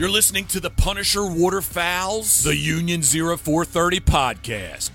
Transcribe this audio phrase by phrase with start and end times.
[0.00, 4.88] You're listening to the Punisher Waterfowls, the Union 0430 podcast.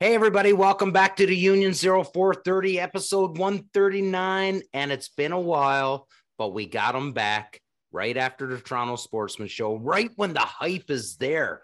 [0.00, 4.62] Hey, everybody, welcome back to the Union 0430, episode 139.
[4.72, 7.60] And it's been a while, but we got them back
[7.92, 11.62] right after the Toronto Sportsman Show, right when the hype is there.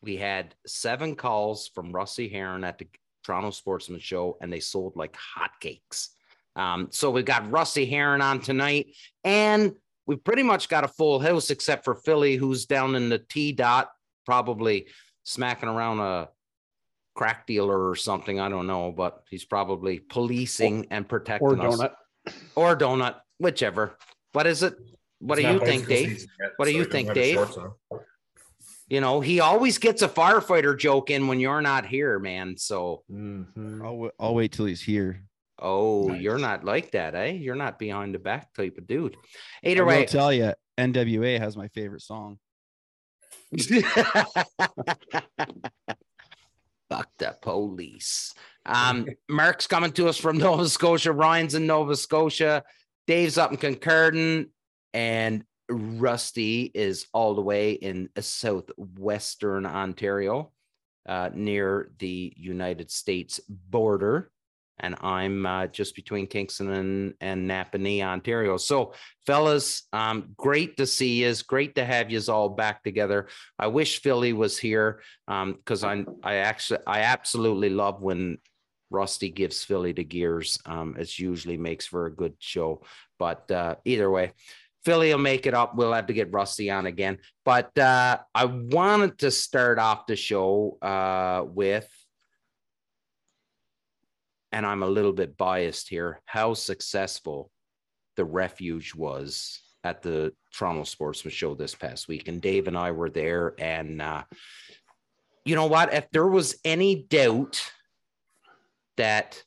[0.00, 2.86] We had seven calls from Rusty Heron at the
[3.30, 6.08] Toronto Sportsman Show, and they sold like hotcakes.
[6.56, 9.72] Um, so we've got Rusty Heron on tonight, and
[10.04, 13.52] we've pretty much got a full house except for Philly, who's down in the T
[13.52, 13.92] dot,
[14.26, 14.88] probably
[15.22, 16.28] smacking around a
[17.14, 18.40] crack dealer or something.
[18.40, 21.92] I don't know, but he's probably policing and protecting or donut.
[22.26, 22.34] us.
[22.56, 23.96] Or donut, whichever.
[24.32, 24.74] What is it?
[25.20, 26.18] What It's do you think, Dave?
[26.18, 27.48] yet, What do you think, have his Dave?
[28.90, 28.94] Shorts on.
[28.94, 32.56] You know, he always gets a firefighter joke in when you're not here, man.
[32.56, 33.84] So, Mhm.
[33.84, 35.22] I'll, wa- I'll wait till he's here.
[35.62, 36.22] oh, Nice.
[36.22, 37.32] you're not like that, eh?
[37.32, 39.16] You're not behind the back type of dude.
[39.62, 42.38] Either I Either will tell you, NWA has my favorite song.
[46.88, 48.32] Fuck the police.
[48.66, 51.12] Um, Mark's coming to us from Nova Scotia.
[51.12, 52.64] Ryan's in Nova Scotia.
[53.06, 54.48] Dave's up in Concordant.
[54.92, 60.52] And Rusty is all the way in southwestern Ontario,
[61.08, 64.30] uh, near the United States border.
[64.82, 68.56] And I'm uh, just between Kingston and, and Napanee, Ontario.
[68.56, 68.94] So,
[69.26, 71.34] fellas, um, great to see you.
[71.46, 73.28] Great to have you all back together.
[73.58, 78.36] I wish Philly was here um because i i actually i absolutely love when
[78.90, 82.82] rusty gives philly the gears um it usually makes for a good show
[83.18, 84.32] but uh either way
[84.84, 88.44] philly will make it up we'll have to get rusty on again but uh i
[88.44, 91.88] wanted to start off the show uh with
[94.52, 97.50] and i'm a little bit biased here how successful
[98.16, 102.90] the refuge was at the Toronto Sportsman Show this past week, and Dave and I
[102.90, 103.54] were there.
[103.58, 104.24] And uh,
[105.44, 105.92] you know what?
[105.94, 107.72] If there was any doubt
[108.96, 109.42] that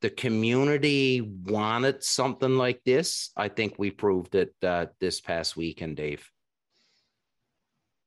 [0.00, 5.96] the community wanted something like this, I think we proved it uh, this past weekend,
[5.96, 6.30] Dave.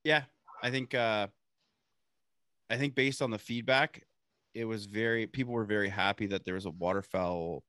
[0.04, 0.22] Yeah,
[0.62, 1.28] I think uh
[2.70, 4.02] I think based on the feedback,
[4.54, 7.62] it was very people were very happy that there was a waterfowl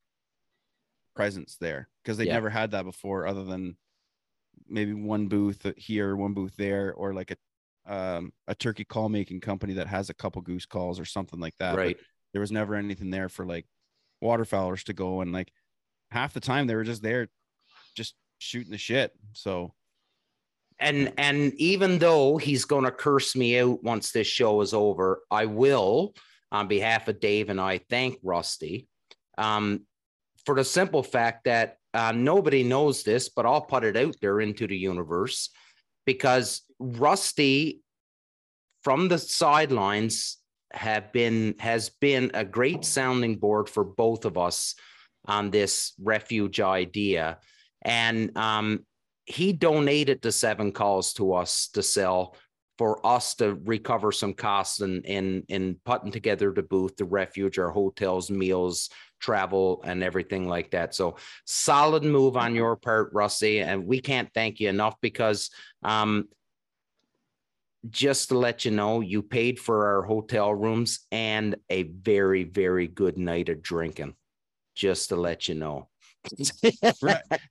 [1.15, 2.33] presence there because they Yeah.
[2.33, 3.77] never had that before other than
[4.67, 7.37] maybe one booth here, one booth there, or like a
[7.93, 11.55] um a turkey call making company that has a couple goose calls or something like
[11.59, 11.75] that.
[11.75, 11.97] but right.
[12.31, 13.67] there was never anything there for like
[14.23, 15.51] waterfowlers to go and like
[16.11, 17.27] half the time they were just there
[17.95, 19.11] just shooting the shit.
[19.33, 19.73] So
[20.79, 25.21] and and even though he's going to curse me out once this show is over
[25.31, 26.13] i will
[26.51, 28.87] on behalf of dave and i thank rusty
[29.37, 29.81] um,
[30.45, 34.41] for the simple fact that uh, nobody knows this but i'll put it out there
[34.41, 35.49] into the universe
[36.05, 37.81] because rusty
[38.81, 40.37] from the sidelines
[40.73, 44.75] have been has been a great sounding board for both of us
[45.25, 47.37] on this refuge idea
[47.83, 48.85] and um,
[49.25, 52.35] he donated the seven calls to us to sell
[52.77, 57.59] for us to recover some costs in in in putting together the booth, the refuge,
[57.59, 58.89] our hotels, meals,
[59.19, 60.95] travel, and everything like that.
[60.95, 65.51] So solid move on your part, Rusty, and we can't thank you enough because
[65.83, 66.27] um
[67.89, 72.87] just to let you know, you paid for our hotel rooms and a very, very
[72.87, 74.15] good night of drinking.
[74.75, 75.89] Just to let you know.
[76.37, 76.71] Do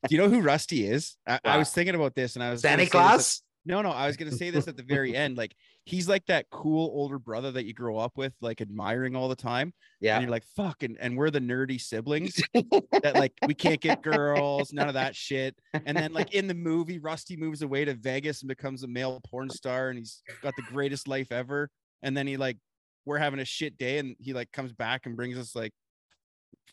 [0.09, 1.17] you know who Rusty is?
[1.27, 3.43] I, I was thinking about this and I was Santa at- Claus?
[3.65, 5.37] no, no, I was gonna say this at the very end.
[5.37, 5.55] Like
[5.85, 9.37] he's like that cool older brother that you grow up with, like admiring all the
[9.37, 9.73] time.
[10.01, 10.15] Yeah.
[10.15, 14.03] And you're like, fuck, and, and we're the nerdy siblings that like we can't get
[14.03, 15.57] girls, none of that shit.
[15.87, 19.21] And then like in the movie, Rusty moves away to Vegas and becomes a male
[19.29, 21.69] porn star and he's got the greatest life ever.
[22.03, 22.59] And then he like
[23.05, 25.73] we're having a shit day and he like comes back and brings us like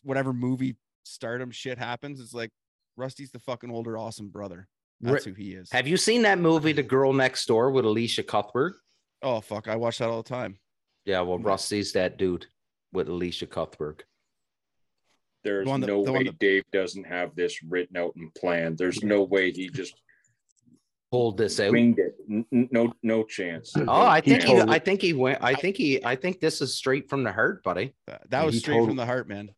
[0.02, 2.20] whatever movie stardom shit happens.
[2.20, 2.50] It's like
[2.96, 4.68] Rusty's the fucking older awesome brother.
[5.00, 5.72] That's who he is.
[5.72, 8.74] Have you seen that movie, The Girl Next Door, with Elisha Cuthbert?
[9.22, 10.58] Oh fuck, I watch that all the time.
[11.04, 12.46] Yeah, well, Rusty's that dude
[12.92, 14.04] with Elisha Cuthbert.
[15.44, 18.32] There's The one that- no the way that- Dave doesn't have this written out and
[18.34, 18.78] planned.
[18.78, 19.94] There's no way he just
[21.10, 21.72] Pulled this out.
[21.72, 22.14] winged it.
[22.30, 23.72] N- n- No, no chance.
[23.76, 25.42] Oh, I think he, totally- I think he went.
[25.42, 26.04] I think he.
[26.04, 27.94] I think this is straight from the heart, buddy.
[28.06, 29.50] That, that was He straight told- from the heart, man.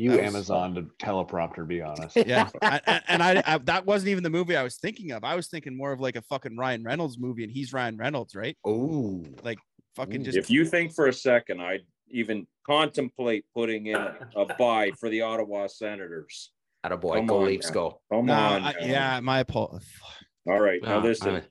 [0.00, 2.16] You was- Amazon to teleprompter, be honest.
[2.26, 5.24] Yeah, I, I- and I, I that wasn't even the movie I was thinking of.
[5.24, 8.34] I was thinking more of like a fucking Ryan Reynolds movie, and he's Ryan Reynolds,
[8.34, 8.56] right?
[8.64, 9.58] Oh, like
[9.96, 14.92] Fucking just If you think for a second, I'd even contemplate putting in a buy
[14.98, 16.52] for the Ottawa Senators.
[16.84, 17.74] At a boy, Come go on Leafs, now.
[17.74, 18.00] go.
[18.10, 18.62] Come No, on.
[18.62, 19.88] I- yeah, my apologies.
[20.48, 20.80] All right.
[20.82, 21.42] Now Uh, listen,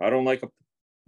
[0.00, 0.42] I don't like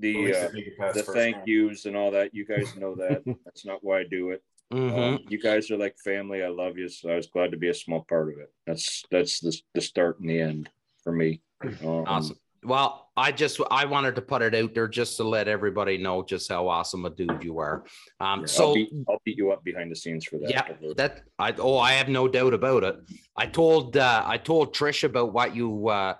[0.00, 2.34] the uh, the thank yous and all that.
[2.34, 3.22] You guys know that.
[3.44, 4.42] That's not why I do it.
[4.72, 4.98] Mhm.
[4.98, 6.42] Um, you guys are like family.
[6.42, 6.88] I love you.
[6.88, 8.52] So I was glad to be a small part of it.
[8.66, 10.70] That's that's the, the start and the end
[11.02, 11.40] for me.
[11.62, 12.36] Um, Awesome.
[12.64, 16.24] Well, I just I wanted to put it out there just to let everybody know
[16.24, 17.84] just how awesome a dude you are.
[18.20, 20.50] Um, yeah, so I'll beat, I'll beat you up behind the scenes for that.
[20.50, 20.64] yeah,
[20.96, 22.96] that I oh I have no doubt about it.
[23.36, 26.14] I told uh, I told Trish about what you uh,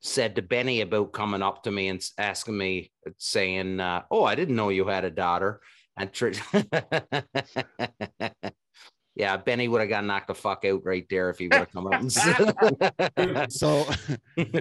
[0.00, 4.34] said to Benny about coming up to me and asking me saying, uh, "Oh, I
[4.34, 5.60] didn't know you had a daughter."
[6.00, 6.40] And Trish,
[9.14, 11.70] yeah, Benny would have got knocked the fuck out right there if he would have
[11.70, 13.52] come up and.
[13.52, 13.84] So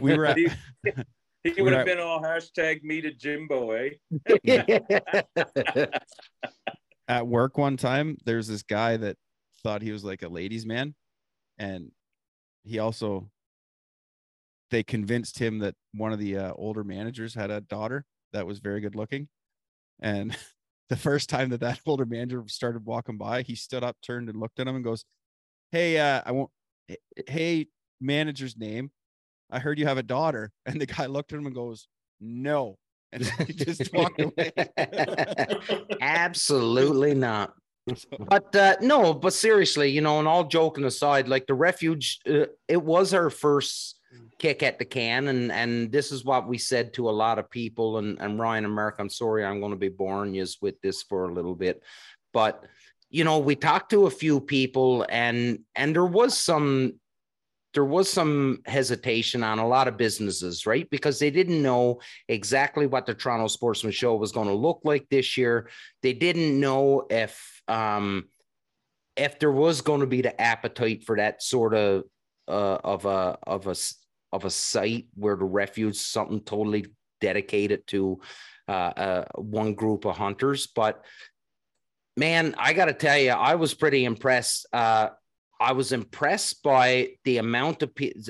[0.01, 0.50] we were at he,
[1.45, 3.91] he We would have at- been all hashtag me to Jimbo, eh?
[7.07, 9.15] at work one time there's this guy that
[9.63, 10.94] thought he was like a ladies man
[11.57, 11.89] and
[12.65, 13.30] he also
[14.71, 18.03] they convinced him that one of the uh, older managers had a daughter
[18.33, 19.27] that was very good looking
[20.01, 20.35] and
[20.89, 24.39] the first time that that older manager started walking by he stood up turned and
[24.39, 25.06] looked at him and goes
[25.71, 26.51] hey uh i won't
[27.27, 27.68] hey
[28.01, 28.91] manager's name.
[29.51, 30.51] I heard you have a daughter.
[30.65, 31.88] And the guy looked at him and goes
[32.19, 32.77] no.
[33.12, 34.51] And he just walked away.
[36.00, 37.53] Absolutely not.
[38.19, 42.45] But uh, no, but seriously, you know, and all joking aside, like the refuge, uh,
[42.68, 43.99] it was our first
[44.39, 47.50] kick at the can, and and this is what we said to a lot of
[47.50, 47.97] people.
[47.97, 51.25] And and Ryan Mark, I'm sorry, I'm going to be boring you with this for
[51.25, 51.83] a little bit,
[52.33, 52.63] but
[53.09, 56.94] you know, we talked to a few people, and and there was some
[57.74, 60.89] there was some hesitation on a lot of businesses, right?
[60.89, 65.07] Because they didn't know exactly what the Toronto Sportsman Show was going to look like
[65.09, 65.69] this year.
[66.01, 68.25] They didn't know if um,
[69.15, 72.03] if there was going to be the appetite for that sort of
[72.47, 73.75] uh, of a of a
[74.31, 76.86] of a site where the refuge something totally
[77.22, 78.20] dedicated to
[78.68, 80.68] uh, uh, one group of hunters.
[80.68, 81.04] But
[82.16, 84.68] man, I got to tell you, I was pretty impressed.
[84.72, 85.10] Uh,
[85.60, 88.22] I was impressed by the amount of people.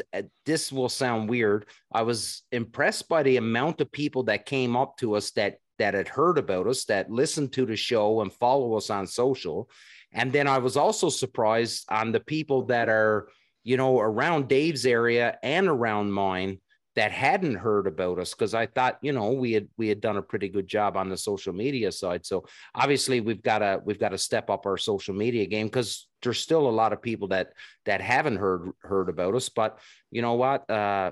[0.46, 1.68] This will sound weird.
[1.92, 5.94] I was impressed by the amount of people that came up to us that that
[5.94, 9.69] had heard about us, that listened to the show and follow us on social.
[10.12, 13.30] And then I was also surprised on the people that are,
[13.69, 16.57] you know, around Dave's area and around mine
[16.95, 20.18] that hadn't heard about us because I thought, you know, we had we had done
[20.18, 22.25] a pretty good job on the social media side.
[22.25, 26.07] So obviously we've got to we've got to step up our social media game because
[26.24, 27.54] there's still a lot of people that
[27.86, 29.50] that haven't heard heard about us.
[29.50, 29.77] But
[30.10, 30.68] you know what?
[30.68, 31.12] Uh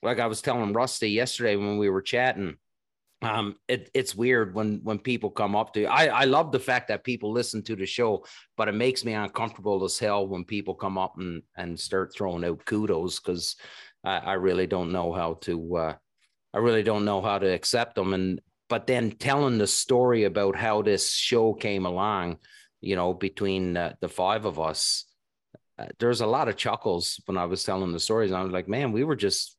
[0.00, 2.54] like I was telling Rusty yesterday when we were chatting,
[3.22, 5.86] um it, it's weird when when people come up to you.
[5.86, 8.24] I I love the fact that people listen to the show,
[8.56, 12.44] but it makes me uncomfortable as hell when people come up and and start throwing
[12.44, 13.56] out kudos because
[14.04, 15.94] I, I really don't know how to uh
[16.52, 20.56] I really don't know how to accept them and but then telling the story about
[20.56, 22.38] how this show came along,
[22.80, 25.04] you know, between uh, the five of us,
[25.78, 28.32] uh, there's a lot of chuckles when I was telling the stories.
[28.32, 29.55] I was like, man, we were just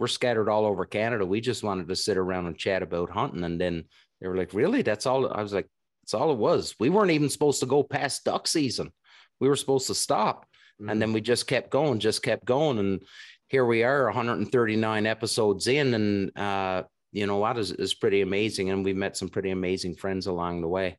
[0.00, 1.26] we're scattered all over Canada.
[1.26, 3.44] We just wanted to sit around and chat about hunting.
[3.44, 3.84] And then
[4.18, 4.80] they were like, really?
[4.80, 5.30] That's all.
[5.30, 5.68] I was like,
[6.02, 6.74] that's all it was.
[6.80, 8.92] We weren't even supposed to go past duck season.
[9.40, 10.46] We were supposed to stop.
[10.88, 12.78] And then we just kept going, just kept going.
[12.78, 13.02] And
[13.48, 15.92] here we are 139 episodes in.
[15.92, 18.70] And, uh, you know what is, is pretty amazing.
[18.70, 20.98] And we met some pretty amazing friends along the way.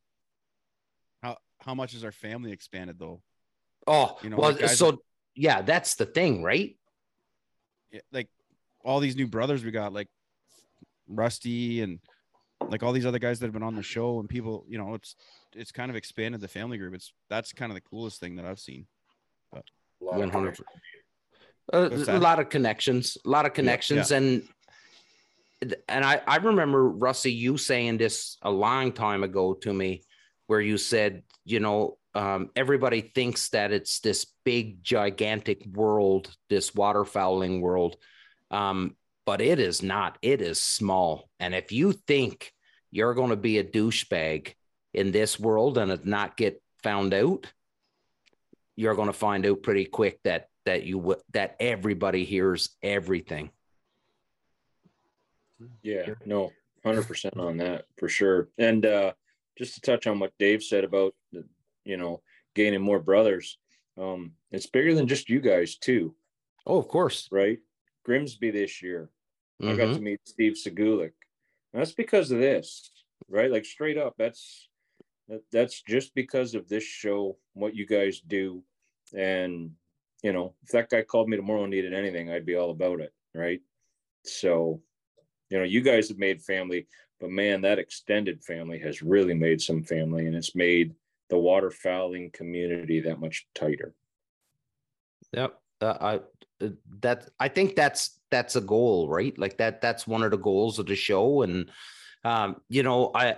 [1.23, 3.23] how how much has our family expanded though
[3.87, 5.01] Oh, You know, well, so
[5.33, 6.77] yeah, that's the thing, right?
[7.89, 8.29] Yeah, like
[8.83, 10.07] all these new brothers we got like
[11.07, 11.99] rusty and
[12.69, 14.93] like all these other guys that have been on the show and people you know
[14.93, 15.15] it's
[15.55, 16.93] it's kind of expanded the family group.
[16.93, 18.85] It's that's kind of the coolest thing that i've seen.
[19.99, 20.59] 100
[21.71, 24.43] Uh, What's a lot of connections, a lot of connections, and
[25.87, 30.01] and I I remember Rusty you saying this a long time ago to me,
[30.47, 36.71] where you said you know um, everybody thinks that it's this big gigantic world, this
[36.71, 37.95] waterfowling world,
[38.51, 40.17] um, but it is not.
[40.21, 42.53] It is small, and if you think
[42.91, 44.53] you're going to be a douchebag
[44.93, 47.51] in this world and it not get found out,
[48.75, 53.49] you're going to find out pretty quick that that you w- that everybody hears everything.
[55.83, 56.51] Yeah, no,
[56.83, 58.49] hundred percent on that for sure.
[58.57, 59.13] And uh,
[59.57, 61.45] just to touch on what Dave said about the,
[61.85, 62.21] you know,
[62.55, 63.57] gaining more brothers,
[63.97, 66.15] um, it's bigger than just you guys too,
[66.65, 67.27] Oh, of course.
[67.31, 67.59] right?
[68.03, 69.09] Grimsby this year,
[69.61, 69.95] I got Mhm.
[69.95, 71.13] to meet Steve Segulik.
[71.73, 72.91] That's because of this,
[73.27, 73.51] right?
[73.51, 74.69] Like straight up, that's
[75.27, 78.65] that, that's just because of this show, what you guys do.
[79.15, 79.77] And,
[80.23, 82.99] you know, if that guy called me tomorrow and needed anything, I'd be all about
[82.99, 83.13] it.
[83.33, 83.61] Right.
[84.23, 84.83] So,
[85.49, 86.87] you know, you guys have made family,
[87.19, 90.95] but man, that extended family has really made some family and it's made
[91.29, 93.95] the waterfowling community that much tighter.
[95.31, 95.61] Yep.
[95.79, 96.19] Uh, I
[97.01, 99.37] that I think that's that's a goal, right?
[99.37, 101.69] Like that that's one of the goals of the show and
[102.23, 103.37] um you know, I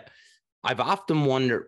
[0.63, 1.67] I've often wondered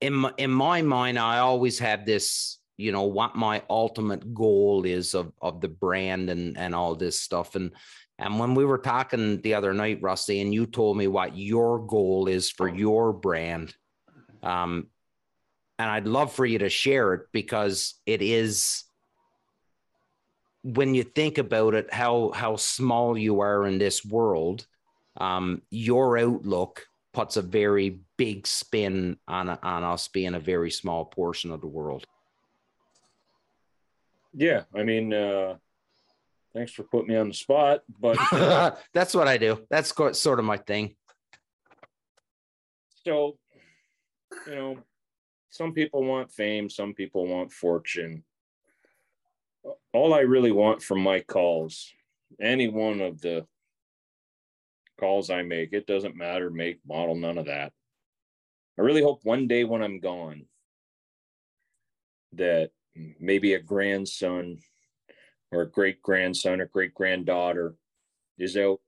[0.00, 4.84] in my, in my mind I always have this, you know, what my ultimate goal
[4.84, 7.72] is of of the brand and and all this stuff and
[8.18, 11.78] and when we were talking the other night, Rusty, and you told me what your
[11.86, 13.74] goal is for your brand,
[14.42, 14.88] um,
[15.78, 18.82] and I'd love for you to share it because it is
[20.62, 24.66] when you think about it, how how small you are in this world,
[25.16, 31.04] um, your outlook puts a very big spin on on us being a very small
[31.04, 32.04] portion of the world.
[34.34, 35.56] Yeah, I mean, uh,
[36.54, 38.18] thanks for putting me on the spot, but
[38.92, 39.64] that's what I do.
[39.70, 40.94] That's sort of my thing.
[43.04, 43.38] So,
[44.46, 44.78] you know,
[45.50, 48.22] some people want fame, some people want fortune.
[49.92, 51.92] All I really want from my calls,
[52.40, 53.46] any one of the
[54.98, 57.72] calls I make, it doesn't matter, make, model, none of that.
[58.78, 60.46] I really hope one day when I'm gone
[62.32, 62.70] that
[63.18, 64.58] maybe a grandson
[65.50, 67.74] or a great grandson or great granddaughter
[68.38, 68.80] is out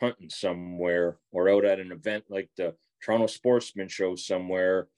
[0.00, 4.88] hunting somewhere or out at an event like the Toronto Sportsman Show somewhere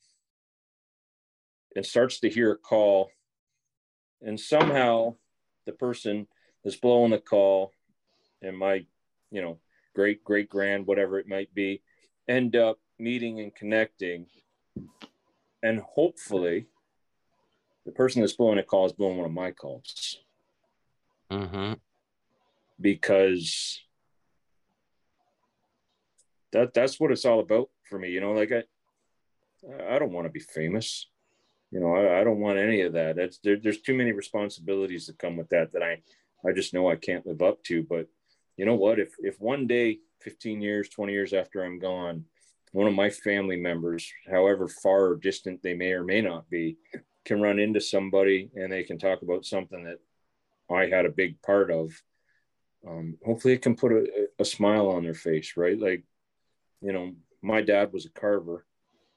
[1.76, 3.10] and starts to hear a call
[4.22, 5.16] and somehow
[5.66, 6.26] the person
[6.64, 7.72] that's blowing the call
[8.42, 8.84] and my
[9.30, 9.58] you know
[9.94, 11.82] great great grand whatever it might be
[12.28, 14.26] end up meeting and connecting.
[15.62, 16.66] And hopefully
[17.84, 20.18] the person that's blowing a call is blowing one of my calls.
[21.30, 21.74] Mm-hmm.
[22.80, 23.80] because
[26.50, 28.64] that that's what it's all about for me you know like i
[29.94, 31.06] i don't want to be famous
[31.70, 33.16] you know I, I don't want any of that.
[33.16, 36.00] That's there, there's too many responsibilities that come with that that i
[36.46, 37.82] i just know i can't live up to.
[37.82, 38.06] But
[38.56, 38.98] you know what?
[38.98, 42.24] If if one day 15 years 20 years after i'm gone
[42.72, 46.76] one of my family members however far or distant they may or may not be
[47.24, 49.98] can run into somebody and they can talk about something that
[50.74, 51.90] i had a big part of
[52.88, 54.06] um, hopefully it can put a,
[54.38, 55.78] a smile on their face right?
[55.78, 56.04] Like
[56.80, 57.12] you know
[57.42, 58.64] my dad was a carver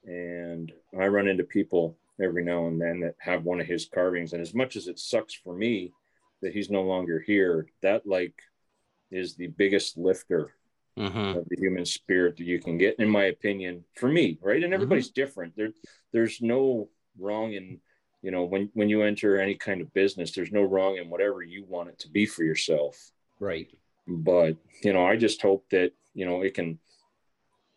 [0.06, 4.34] and i run into people every now and then that have one of his carvings.
[4.34, 5.92] And as much as it sucks for me
[6.42, 8.34] that he's no longer here, that like
[9.12, 10.54] is the biggest lifter
[10.98, 11.38] mm-hmm.
[11.38, 14.64] of the human spirit that you can get, in my opinion, for me, right?
[14.64, 15.22] And everybody's mm-hmm.
[15.22, 15.56] different.
[15.56, 15.70] There,
[16.12, 17.80] there's no wrong in,
[18.22, 21.42] you know, when when you enter any kind of business, there's no wrong in whatever
[21.42, 23.12] you want it to be for yourself.
[23.40, 23.68] Right.
[24.08, 26.80] But you know, I just hope that you know it can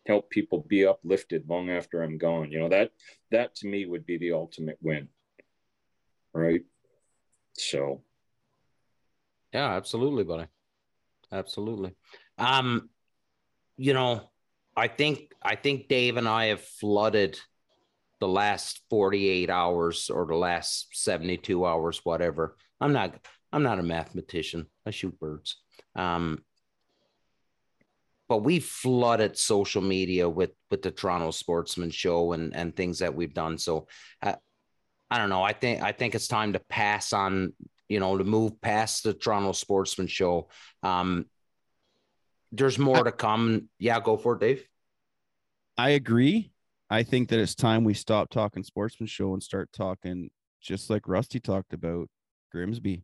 [0.07, 2.51] help people be uplifted long after I'm gone.
[2.51, 2.91] You know, that
[3.31, 5.09] that to me would be the ultimate win.
[6.33, 6.61] Right.
[7.53, 8.03] So
[9.53, 10.47] yeah, absolutely, buddy.
[11.31, 11.95] Absolutely.
[12.37, 12.89] Um,
[13.75, 14.29] you know,
[14.75, 17.39] I think I think Dave and I have flooded
[18.19, 22.55] the last 48 hours or the last 72 hours, whatever.
[22.79, 23.15] I'm not
[23.51, 24.67] I'm not a mathematician.
[24.85, 25.57] I shoot birds.
[25.95, 26.43] Um,
[28.27, 33.15] but we flooded social media with with the Toronto Sportsman Show and and things that
[33.15, 33.57] we've done.
[33.57, 33.87] So
[34.21, 34.35] uh,
[35.09, 35.43] I don't know.
[35.43, 37.53] I think I think it's time to pass on.
[37.89, 40.49] You know, to move past the Toronto Sportsman Show.
[40.83, 41.25] Um,
[42.51, 43.69] there's more to come.
[43.79, 44.67] Yeah, go for it, Dave.
[45.77, 46.51] I agree.
[46.89, 50.29] I think that it's time we stop talking Sportsman Show and start talking
[50.61, 52.09] just like Rusty talked about
[52.51, 53.03] Grimsby.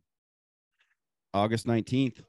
[1.32, 2.20] August 19th.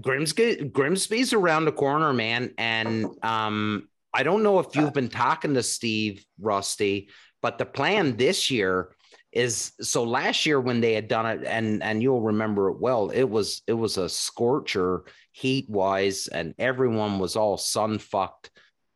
[0.00, 2.52] Grimsby Grimsby's around the corner, man.
[2.58, 7.08] And um, I don't know if you've been talking to Steve Rusty,
[7.40, 8.94] but the plan this year
[9.32, 13.10] is so last year when they had done it, and and you'll remember it well,
[13.10, 18.50] it was it was a scorcher heat wise, and everyone was all sun fucked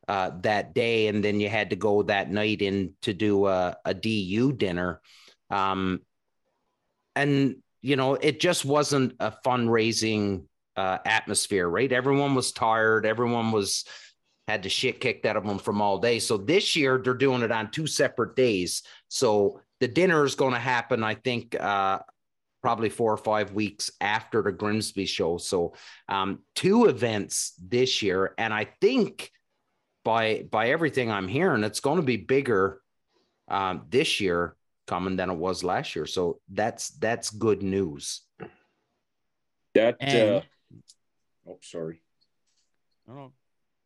[0.09, 3.77] uh, that day, and then you had to go that night in to do a,
[3.85, 5.01] a DU dinner.
[5.51, 6.01] Um,
[7.15, 10.45] and you know, it just wasn't a fundraising
[10.77, 11.91] uh, atmosphere, right?
[11.91, 13.07] Everyone was tired.
[13.07, 13.85] Everyone was
[14.49, 16.19] had the shit kicked out of them from all day.
[16.21, 18.83] So this year they're doing it on two separate days.
[19.09, 21.99] So the dinner is going to happen, I think, uh,
[22.63, 25.37] probably four or five weeks after the Grimsby show.
[25.39, 25.75] So
[26.09, 29.31] um, two events this year, and I think
[30.05, 32.81] by by everything I'm hearing, it's going to be bigger
[33.49, 34.57] um, this year
[34.87, 36.07] coming than it was last year.
[36.07, 38.23] So that's that's good news.
[39.75, 40.41] That And- uh,
[41.49, 42.03] oh sorry.
[43.07, 43.33] I don't know.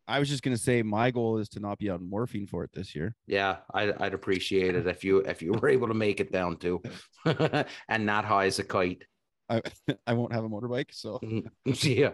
[0.08, 2.70] I was just gonna say my goal is to not be on morphine for it
[2.72, 3.14] this year.
[3.26, 6.56] Yeah, I'd, I'd appreciate it if you if you were able to make it down
[6.58, 6.82] to
[7.88, 9.04] and not high as a kite.
[9.48, 9.62] I
[10.06, 11.20] I won't have a motorbike, so
[11.64, 12.10] yeah,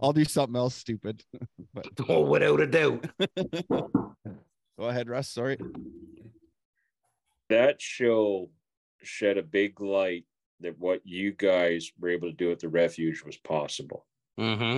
[0.00, 1.22] I'll do something else stupid.
[1.72, 3.06] but oh, without a doubt.
[3.70, 4.14] Go
[4.78, 5.28] ahead, Russ.
[5.30, 5.56] Sorry.
[7.48, 8.50] that show
[9.02, 10.24] shed a big light
[10.60, 14.04] that what you guys were able to do at the refuge was possible
[14.38, 14.76] hmm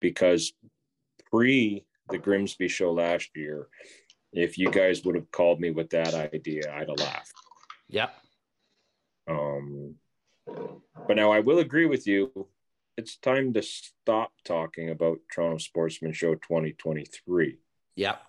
[0.00, 0.52] because
[1.30, 3.68] pre the Grimsby show last year,
[4.32, 7.32] if you guys would have called me with that idea, I'd have laughed.
[7.88, 8.14] Yep.
[9.28, 9.96] Um,
[10.46, 12.48] but now I will agree with you.
[12.96, 17.58] It's time to stop talking about Toronto Sportsman Show 2023,
[17.96, 18.22] Yep.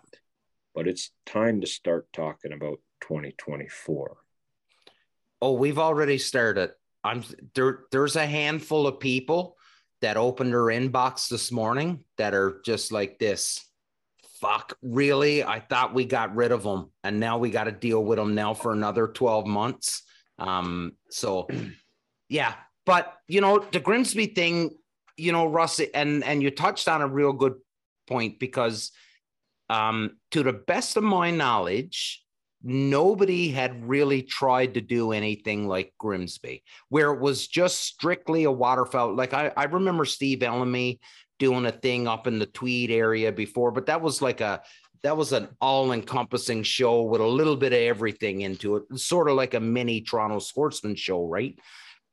[0.75, 4.17] but it's time to start talking about 2024.
[5.41, 6.71] Oh, we've already started.
[7.03, 7.23] I'm
[7.55, 7.85] there.
[7.91, 9.55] There's a handful of people
[10.01, 13.65] that opened their inbox this morning that are just like this.
[14.39, 15.43] Fuck, really?
[15.43, 18.35] I thought we got rid of them, and now we got to deal with them
[18.35, 20.03] now for another 12 months.
[20.37, 21.47] Um, so
[22.29, 22.53] yeah,
[22.85, 24.71] but you know, the Grimsby thing,
[25.17, 27.55] you know, Russ, and and you touched on a real good
[28.07, 28.91] point because
[29.69, 32.23] um, to the best of my knowledge,
[32.63, 38.51] nobody had really tried to do anything like Grimsby, where it was just strictly a
[38.51, 39.15] waterfowl.
[39.15, 40.99] Like I, I remember Steve Ellamy
[41.37, 44.61] doing a thing up in the Tweed area before, but that was like a
[45.01, 49.37] that was an all-encompassing show with a little bit of everything into it, sort of
[49.37, 51.57] like a mini Toronto sportsman show, right?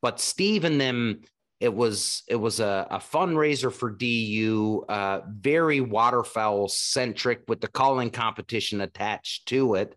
[0.03, 1.23] But Steve and them,
[1.59, 7.69] it was it was a, a fundraiser for DU, uh, very waterfowl centric with the
[7.69, 9.97] calling competition attached to it.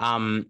[0.00, 0.46] Um,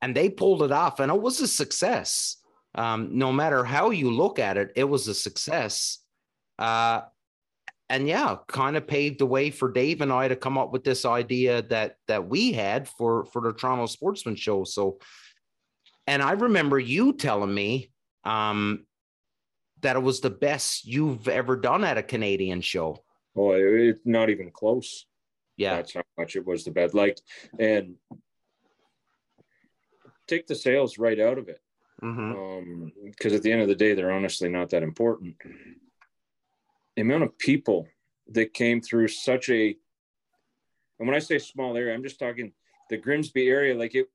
[0.00, 2.36] and they pulled it off, and it was a success.
[2.74, 5.98] Um, no matter how you look at it, it was a success.
[6.58, 7.02] Uh,
[7.88, 10.84] and yeah, kind of paved the way for Dave and I to come up with
[10.84, 14.64] this idea that that we had for for the Toronto Sportsman Show.
[14.64, 14.98] So,
[16.06, 17.92] and I remember you telling me
[18.24, 18.86] um,
[19.82, 23.04] that it was the best you've ever done at a Canadian show.
[23.36, 25.06] Oh, it's not even close.
[25.56, 26.94] Yeah, That's how much it was the best.
[26.94, 27.18] Like,
[27.58, 27.94] and
[30.26, 31.60] take the sales right out of it.
[32.02, 32.34] Mhm.
[32.36, 35.36] Um, because at the end of the day, they're honestly not that important.
[36.96, 37.88] The amount of people
[38.28, 39.76] that came through such a,
[40.98, 42.52] and when I say small area, I'm just talking
[42.90, 43.74] the Grimsby area.
[43.76, 44.10] Like it,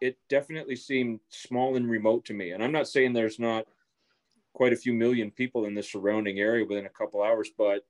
[0.00, 2.50] it definitely seemed small and remote to me.
[2.52, 3.66] And I'm not saying there's not
[4.52, 7.86] quite a few million people in the surrounding area within a couple hours, but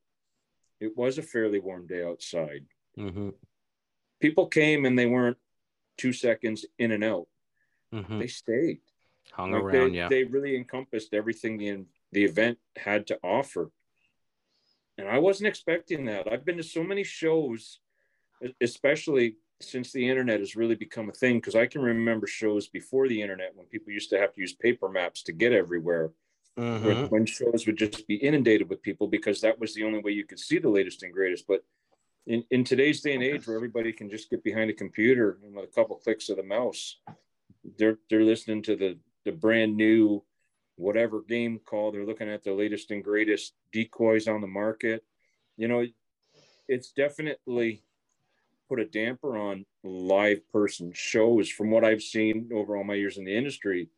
[0.80, 2.66] it was a fairly warm day outside.
[2.96, 3.34] Mhm.
[4.20, 5.38] People came and they weren't
[5.96, 7.26] two seconds in and out.
[7.92, 8.18] Mhm.
[8.20, 8.80] They stayed.
[9.32, 9.92] hung Like, around.
[9.92, 13.70] they, yeah, they really encompassed everything the, the event had to offer.
[14.96, 16.30] And I wasn't expecting that.
[16.32, 17.80] I've been to so many shows,
[18.60, 21.36] especially since the internet has really become a thing.
[21.38, 24.54] Because I can remember shows before the internet when people used to have to use
[24.54, 26.12] paper maps to get everywhere,
[26.56, 27.10] Mhm.
[27.10, 30.24] when shows would just be inundated with people because that was the only way you
[30.24, 31.46] could see the latest and greatest.
[31.46, 31.62] But
[32.26, 35.54] in, in today's day and age where everybody can just get behind a computer and
[35.54, 36.98] with a couple clicks of the mouse,
[37.78, 40.22] they're they're listening to the the brand new
[40.76, 41.90] whatever game call.
[41.90, 45.04] They're looking at the latest and greatest decoys on the market.
[45.56, 45.86] You know,
[46.68, 47.82] it's definitely
[48.68, 53.18] put a damper on live person shows from what I've seen over all my years
[53.18, 53.88] in the industry.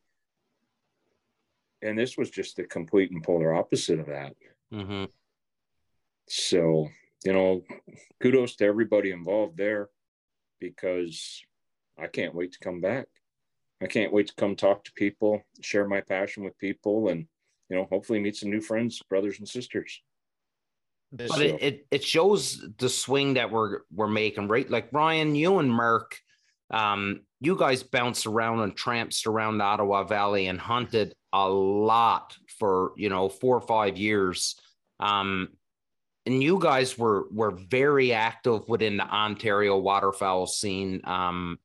[1.81, 4.35] And this was just the complete and polar opposite of that.
[4.71, 5.09] Mhm.
[6.27, 6.89] So,
[7.23, 7.63] you know,
[8.21, 9.89] kudos to everybody involved there
[10.59, 11.41] because
[11.97, 13.07] I can't wait to come back.
[13.81, 17.27] I can't wait to come talk to people, share my passion with people, and,
[17.69, 20.01] you know, hopefully meet some new friends, brothers and sisters.
[21.11, 25.33] but So- it, it it shows the swing that we're we're making right like ryan
[25.33, 26.19] you and mark
[26.69, 32.37] um you guys bounced around and tramped around the ottawa valley and hunted a lot
[32.59, 34.55] for you know four or five years
[34.99, 35.49] um
[36.29, 41.57] and you guys were were very active within the ontario waterfowl scene um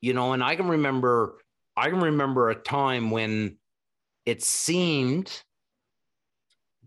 [0.00, 1.38] you know and i can remember
[1.76, 3.56] i can remember a time when
[4.26, 5.42] it seemed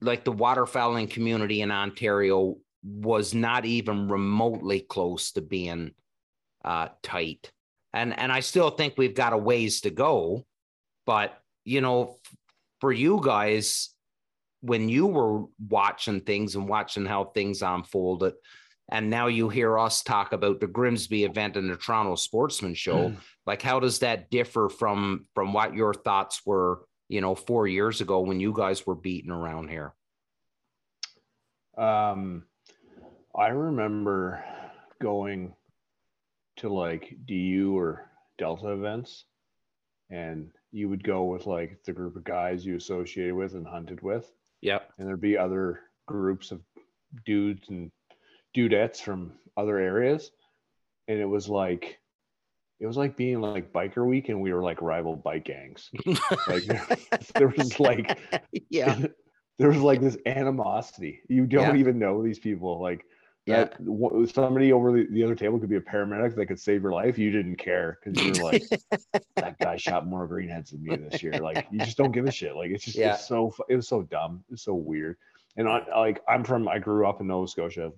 [0.01, 5.91] like the waterfowling community in Ontario was not even remotely close to being
[6.63, 7.51] uh, tight.
[7.93, 10.45] And and I still think we've got a ways to go.
[11.05, 12.17] But you know,
[12.81, 13.89] for you guys,
[14.61, 18.33] when you were watching things and watching how things unfolded,
[18.91, 23.13] and now you hear us talk about the Grimsby event and the Toronto Sportsman Show.
[23.45, 28.01] like, how does that differ from from what your thoughts were, you know, four years
[28.01, 29.93] ago when you guys were beating around here?
[31.77, 32.43] Um,
[33.35, 34.43] I remember
[35.01, 35.53] going
[36.57, 39.25] to like DU or Delta events,
[40.09, 44.01] and you would go with like the group of guys you associated with and hunted
[44.01, 44.29] with,
[44.61, 44.91] Yep.
[44.97, 46.61] and there'd be other groups of
[47.25, 47.91] dudes and
[48.55, 50.31] dudettes from other areas,
[51.07, 51.97] and it was like.
[52.81, 55.89] It was like being like biker week, and we were like rival bike gangs.
[56.47, 56.63] Like
[57.35, 58.17] there was like
[58.69, 58.97] yeah.
[59.59, 61.19] there was like this animosity.
[61.27, 61.79] You don't Yeah.
[61.81, 62.81] even know these people.
[62.81, 63.03] Like
[63.45, 63.63] Yeah.
[63.65, 66.83] that, wh- somebody over the, the other table could be a paramedic that could save
[66.83, 67.17] your life.
[67.17, 68.63] You didn't care because you were like,
[69.35, 71.33] that guy shot more greenheads than me this year.
[71.33, 72.55] Like you just don't give a shit.
[72.55, 73.15] Like it's just Yeah.
[73.15, 74.43] it's so it was so dumb.
[74.51, 75.17] It's so weird.
[75.57, 77.91] And I, like I'm from I grew up in Nova Scotia,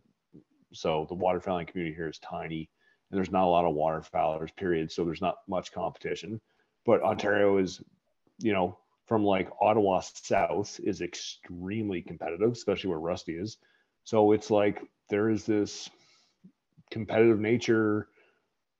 [0.73, 2.69] so the waterfowling community here is tiny,
[3.09, 4.55] and there's not a lot of waterfowlers.
[4.55, 4.91] Period.
[4.91, 6.39] So there's not much competition.
[6.85, 7.81] But Ontario is,
[8.39, 13.57] you know, from like Ottawa south is extremely competitive, especially where Rusty is.
[14.05, 15.89] So it's like there is this
[16.89, 18.07] competitive nature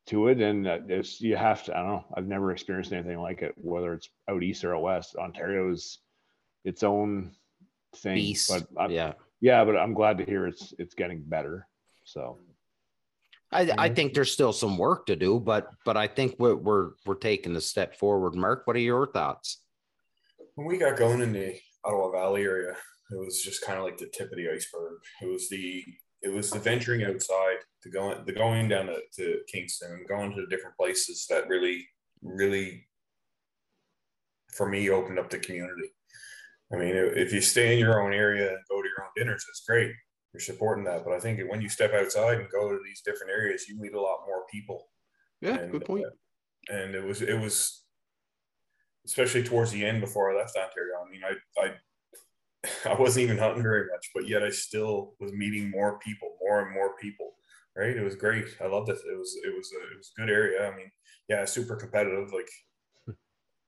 [0.08, 1.78] to it, and it's you have to.
[1.78, 2.06] I don't know.
[2.16, 5.16] I've never experienced anything like it, whether it's out east or out west.
[5.16, 6.00] Ontario is
[6.66, 7.32] its own
[7.98, 8.50] thing, Beast.
[8.50, 9.14] but I'm, yeah.
[9.42, 11.68] yeah, but I'm glad to hear it's it's getting better.
[12.04, 12.40] So
[13.52, 16.92] I, I think there's still some work to do, but but I think we're we're
[17.06, 18.34] we're taking a step forward.
[18.34, 19.60] Mark, what are your thoughts?
[20.56, 22.76] when we got going in the Ottawa Valley area,
[23.12, 25.00] it was just kind of like the tip of the iceberg.
[25.22, 25.84] It was the
[26.22, 30.34] it was the venturing outside, the going the going down to, to Kingston and going
[30.36, 31.88] to different places that really,
[32.22, 32.88] really
[34.54, 35.90] for me opened up the community.
[36.74, 39.46] I mean, if you stay in your own area and go to your own dinners,
[39.50, 39.92] it's great.
[40.34, 41.04] You're supporting that.
[41.04, 43.94] But I think when you step outside and go to these different areas, you meet
[43.94, 44.88] a lot more people.
[45.42, 46.06] Yeah, And, good point.
[46.06, 47.84] uh, and it was it was
[49.06, 51.04] especially towards the end before I left Ontario.
[51.06, 51.74] I mean, I I
[52.86, 56.62] I wasn't even hunting very much, but yet I still was meeting more people, more
[56.62, 57.34] and more people.
[57.76, 57.96] Right?
[57.96, 58.46] It was great.
[58.62, 58.98] I loved it.
[59.10, 60.68] It was it was a, it was a good area.
[60.70, 60.92] I mean,
[61.30, 62.32] yeah, super competitive.
[62.34, 62.50] Like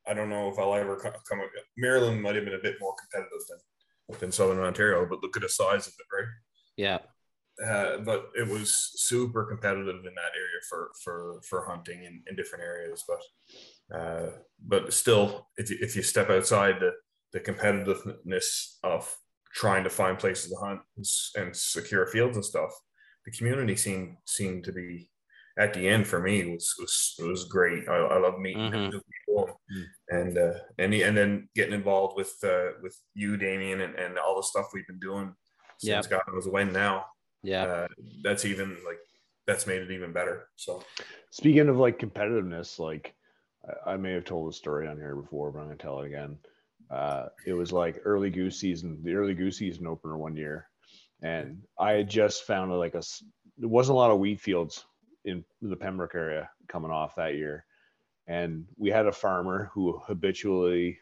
[0.05, 1.39] I don't know if I'll ever co- come.
[1.77, 5.43] Maryland might have been a bit more competitive than than Southern Ontario, but look at
[5.43, 6.27] the size of it, right?
[6.75, 6.99] Yeah.
[7.65, 12.35] uh, but it was super competitive in that area for for for hunting in, in
[12.35, 13.03] different areas.
[13.07, 14.29] But uh,
[14.65, 16.91] but still, if you, if you step outside the
[17.33, 19.13] the competitiveness of
[19.53, 22.71] trying to find places to hunt and, and secure fields and stuff,
[23.25, 25.09] the community seemed seemed to be
[25.57, 27.87] at the end for me was was it was great.
[27.89, 28.91] I, I love meeting Mhm.
[28.91, 29.59] new people
[30.09, 34.35] and uh, and and then getting involved with uh, with you, Damien, and, and all
[34.35, 35.35] the stuff we've been doing
[35.81, 36.01] Yeah.
[36.01, 37.05] since God knows when now
[37.43, 37.63] Yeah.
[37.63, 37.87] uh,
[38.23, 38.99] that's even like
[39.47, 40.47] that's made it even better.
[40.55, 40.83] So
[41.31, 43.15] Speaking of like competitiveness, like
[43.85, 46.07] I, I may have told the story on here before, but I'm gonna tell it
[46.07, 46.37] again.
[46.89, 50.67] Uh, it was like early goose season, the early goose season opener one year,
[51.21, 53.01] and I had just found like a
[53.57, 54.85] there wasn't a lot of wheat fields
[55.25, 57.65] in the Pembroke area coming off that year,
[58.27, 60.99] and we had a farmer who habitually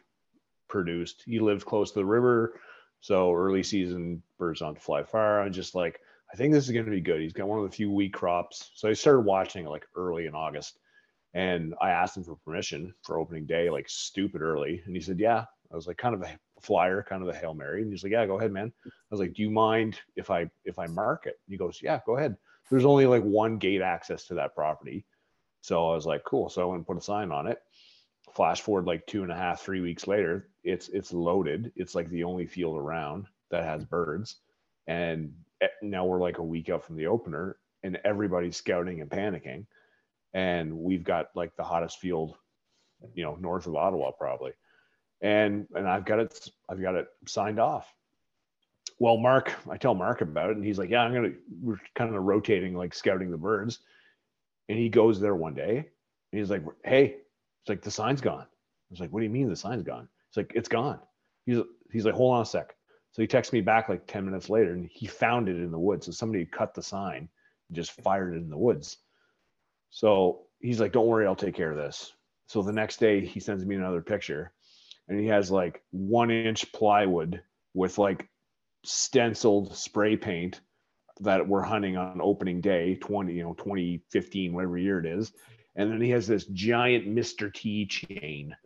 [0.68, 1.22] produced.
[1.26, 2.60] He lived close to the river,
[3.00, 5.42] so early season birds on fly far.
[5.42, 6.00] I'm just like,
[6.32, 7.20] I think this is going to be good.
[7.20, 8.70] He's got one of the few wheat crops.
[8.74, 10.78] So I started watching like early in August
[11.34, 14.82] and I asked him for permission for opening day, like stupid early.
[14.86, 15.44] And he said, Yeah.
[15.72, 17.82] I was like, kind of a flyer, kind of a Hail Mary.
[17.82, 18.72] And he's like, Yeah, go ahead, man.
[18.86, 21.38] I was like, Do you mind if I if I mark it?
[21.48, 22.36] He goes, Yeah, go ahead.
[22.70, 25.04] There's only like one gate access to that property.
[25.62, 26.48] So I was like, cool.
[26.48, 27.60] So I went and put a sign on it.
[28.32, 31.72] Flash forward like two and a half, three weeks later, it's it's loaded.
[31.76, 34.36] It's like the only field around that has birds.
[34.86, 39.10] And eh, now we're like a week out from the opener and everybody's scouting and
[39.10, 39.66] panicking.
[40.34, 42.36] And we've got like the hottest field,
[43.14, 44.52] you know, north of Ottawa probably.
[45.22, 47.94] And and I've got it, I've got it signed off.
[48.98, 52.14] Well, Mark, I tell Mark about it, and he's like, Yeah, I'm gonna we're kind
[52.14, 53.80] of rotating, like scouting the birds.
[54.68, 57.16] And he goes there one day and he's like, Hey,
[57.62, 58.44] it's like the sign's gone.
[58.44, 60.08] I was like, What do you mean the sign's gone?
[60.28, 60.98] It's like, it's gone.
[61.46, 61.58] He's
[61.92, 62.74] he's like, hold on a sec.
[63.12, 65.78] So he texts me back like 10 minutes later and he found it in the
[65.78, 66.06] woods.
[66.06, 67.28] So somebody cut the sign
[67.68, 68.98] and just fired it in the woods.
[69.90, 72.12] So he's like, Don't worry, I'll take care of this.
[72.46, 74.52] So the next day he sends me another picture
[75.08, 77.42] and he has like one inch plywood
[77.74, 78.28] with like
[78.84, 80.60] stenciled spray paint
[81.20, 85.32] that we're hunting on opening day 20 you know 2015 whatever year it is
[85.76, 88.56] and then he has this giant mr t chain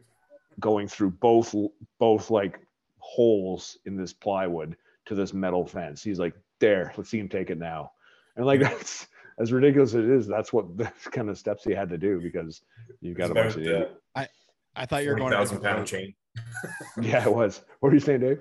[0.59, 1.55] going through both
[1.99, 2.61] both like
[2.99, 7.51] holes in this plywood to this metal fence he's like there let's see him take
[7.51, 7.91] it now
[8.37, 9.07] And like that's
[9.39, 12.21] as ridiculous as it is, that's what the kind of steps he had to do
[12.21, 12.63] because
[13.01, 13.93] you got a bunch of idiots.
[14.15, 14.29] I
[14.75, 15.33] i thought you were going.
[15.33, 16.15] a thousand different pound chain.
[17.01, 17.63] Yeah, it was.
[17.81, 18.39] What are you saying, Dave?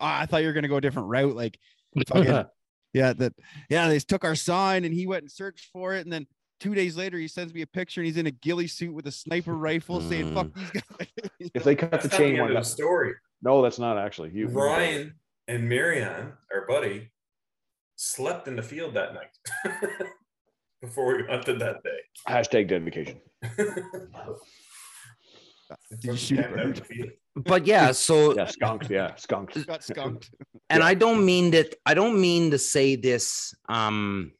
[0.00, 1.36] Oh, I thought you were gonna go a different route.
[1.36, 1.58] Like,
[2.08, 2.46] fucking,
[2.92, 3.32] yeah, that,
[3.68, 6.26] yeah, they took our sign and he went and searched for it, and then
[6.60, 9.06] two days later he sends me a picture and he's in a ghillie suit with
[9.06, 10.34] a sniper rifle, saying hmm.
[10.34, 11.08] "fuck these guys."
[11.54, 13.14] if they cut That's the chain the one end of the story.
[13.42, 14.30] No, that's not actually.
[14.32, 15.14] You Ryan
[15.46, 17.10] and Marianne, our buddy,
[17.96, 19.74] slept in the field that night
[20.82, 21.98] before we hunted that day.
[22.28, 23.20] hashtag dedication.
[25.90, 27.12] Did you shoot a Camped out in bird?
[27.36, 28.90] But yeah, so Yeah, skunked.
[28.90, 29.66] Yeah, skunked.
[29.66, 30.30] got skunked.
[30.70, 34.32] and I don't mean that I don't mean to say this um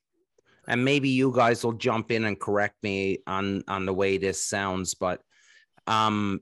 [0.66, 4.42] and maybe you guys will jump in and correct me on on the way this
[4.42, 5.20] sounds but
[5.86, 6.40] um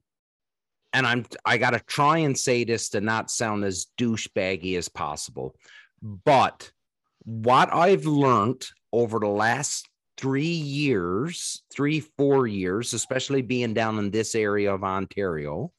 [0.92, 4.88] and I'm I got to try and say this to not sound as douchebaggy as
[4.88, 5.54] possible
[6.02, 6.70] but
[7.24, 14.10] what I've learned over the last 3 years 3 4 years especially being down in
[14.10, 15.72] this area of Ontario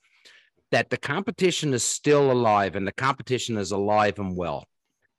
[0.71, 4.65] that the competition is still alive and the competition is alive and well.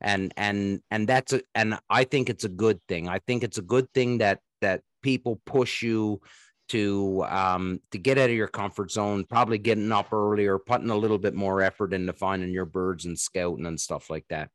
[0.00, 3.08] And and and that's a and i think it's a good thing.
[3.08, 6.20] I think it's a good thing that that people push you
[6.68, 10.96] to um to get out of your comfort zone probably getting up earlier putting a
[10.96, 14.50] little bit more effort into finding your birds and scouting and stuff like that.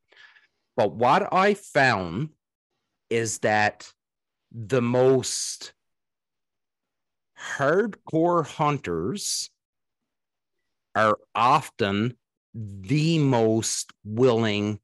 [0.76, 2.30] But what i found
[3.10, 3.86] is that
[4.54, 5.72] the most
[7.58, 9.50] hardcore hunters
[10.94, 12.16] are often
[12.54, 14.78] the most willing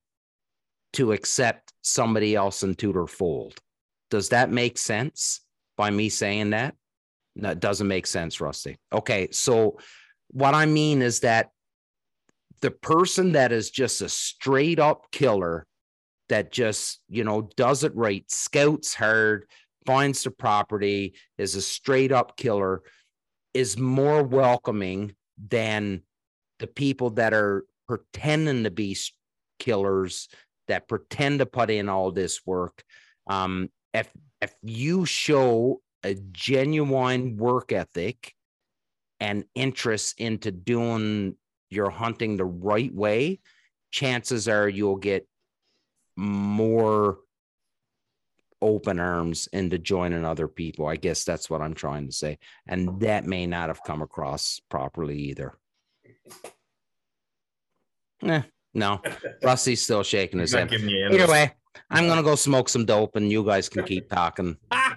[0.93, 3.61] to accept somebody else into their fold.
[4.11, 5.41] Does that make sense
[5.77, 6.75] by me saying that?
[7.37, 8.77] No, doesn't make sense, Rusty.
[8.93, 9.79] Okay, so
[10.29, 11.51] what I mean is that
[12.61, 15.65] the person that is just a straight up killer
[16.31, 19.47] that just, you know, does it right, scouts hard,
[19.85, 22.83] finds the property, is a straight up killer,
[23.53, 25.15] is more welcoming
[25.49, 26.03] than
[26.61, 28.97] the people that are pretending to be
[29.59, 30.29] killers
[30.69, 32.83] that pretend to put in all this work.
[33.27, 34.09] Um, if
[34.41, 38.35] if you show a genuine work ethic
[39.19, 41.35] and interest into doing
[41.71, 43.41] your hunting the right way,
[43.91, 45.27] chances are you'll get
[46.21, 47.19] more
[48.63, 50.87] open arms into joining other people.
[50.87, 52.39] I guess that's what I'm trying to say.
[52.67, 55.55] And that may not have come across properly either.
[58.23, 58.43] Eh,
[58.75, 59.01] no,
[59.43, 60.69] Rusty's still shaking his head.
[60.69, 61.53] giving Either way,
[61.89, 64.57] I'm gonna go smoke some dope, and you guys can keep talking.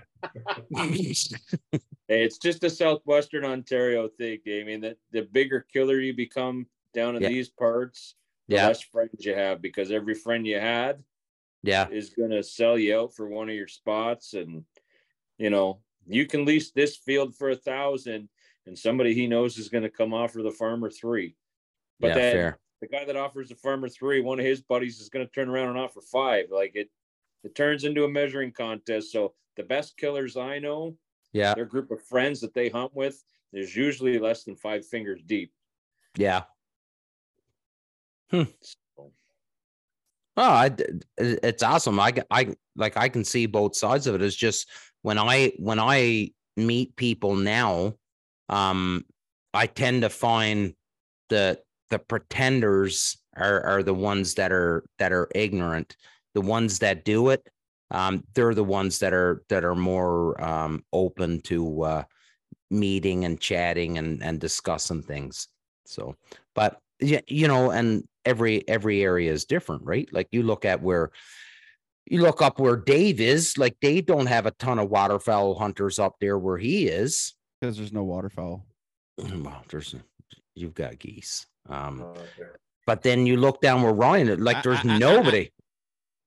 [2.08, 4.82] Hey, it's just a southwestern Ontario thing, Damien.
[4.82, 7.30] That the bigger killer you become down in Yeah.
[7.30, 8.16] these parts,
[8.48, 11.02] the yeah, less friends you have because every friend you had
[11.64, 14.64] yeah, is gonna sell you out for one of your spots, and
[15.38, 18.30] you know you can lease this field for a thousand,
[18.68, 21.36] and somebody he knows is gonna come offer the farmer three.
[22.00, 22.14] But yeah.
[22.16, 22.60] then Fair.
[22.82, 25.70] the guy that offers the farmer three, one of his buddies is gonna turn around
[25.70, 26.46] and offer five.
[26.52, 26.90] Like it,
[27.44, 29.12] it turns into a measuring contest.
[29.12, 30.98] So the best killers I know,
[31.32, 33.24] Yeah, their group of friends that they hunt with,
[33.54, 35.54] is usually less than five fingers deep.
[36.18, 36.44] yeah.
[38.32, 38.44] Hmm.
[38.62, 38.76] So,
[40.36, 40.72] Oh, I,
[41.18, 42.00] it's awesome.
[42.00, 44.22] I, I like I can see both sides of it.
[44.22, 44.70] It's just
[45.04, 47.94] when I when I meet people now,
[48.50, 49.06] um,
[49.54, 50.74] I tend to find
[51.30, 55.96] the the pretenders are are the ones that are that are ignorant.
[56.34, 57.48] The ones that do it,
[57.92, 62.04] um, they're the ones that are that are more um, open to uh,
[62.72, 65.48] meeting and chatting and and discussing things.
[65.86, 66.16] So,
[66.56, 70.08] but yeah, you know, and every every area is different, right?
[70.12, 71.12] Like you look at where
[72.06, 76.00] you look up where Dave is, like Dave don't have a ton of waterfowl hunters
[76.00, 77.34] up there where he is.
[77.62, 78.66] because there's no waterfowl.
[79.18, 79.96] Well, there's
[80.56, 81.46] you've got geese.
[81.70, 82.50] Um, Oh, okay.
[82.86, 85.50] but then you look down where Ryan, like I- there's I- I- I- nobody.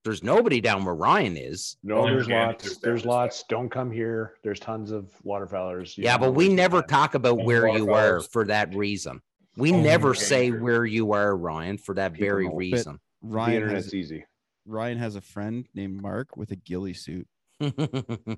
[0.03, 1.75] There's nobody down where Ryan is.
[1.83, 2.77] No, there's organic lots.
[2.77, 3.43] There's lots.
[3.49, 4.35] Don't come here.
[4.41, 5.97] There's tons of waterfowlers.
[5.97, 9.21] You Yeah, but we never talk about where you were for that reason.
[9.57, 12.55] We Only never organic say are- where you are, Ryan, for that People very know,
[12.55, 12.99] reason.
[13.23, 14.25] The Ryan internet's has, easy.
[14.65, 17.27] Ryan has a friend named Mark with a ghillie suit.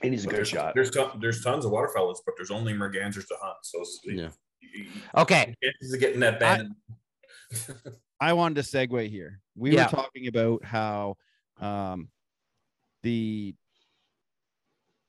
[0.00, 0.74] And he's a But good there's, shot.
[0.76, 3.56] There's ton, there's tons of waterfowls, but there's only mergansers to hunt.
[3.62, 4.30] So it's- Yeah.
[4.60, 5.56] you- you- okay.
[5.60, 6.68] chances getting that bad.
[8.20, 9.40] I wanted to segue here.
[9.56, 9.86] We Yeah.
[9.86, 11.16] were talking about how
[11.60, 12.10] um,
[13.02, 13.56] the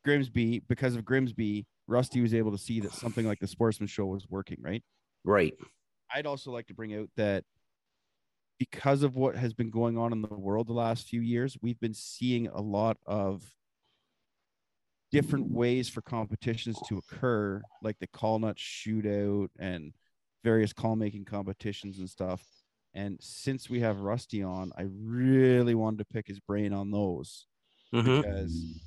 [0.06, 4.08] Grimsby, because of Grimsby, Rusty was able to see that something like the Sportsman Show
[4.08, 4.84] was working, right?
[5.24, 5.54] Right.
[6.14, 7.44] I'd also like to bring out that
[8.58, 11.80] because of what has been going on in the world the last few years, we've
[11.80, 13.44] been seeing a lot of
[15.12, 19.94] different ways for competitions to occur, like the call nut shootout and
[20.44, 22.46] various call making competitions and stuff.
[22.94, 27.48] And since we have Rusty on, I really wanted to pick his brain on those
[27.94, 28.22] Mhm.
[28.22, 28.82] because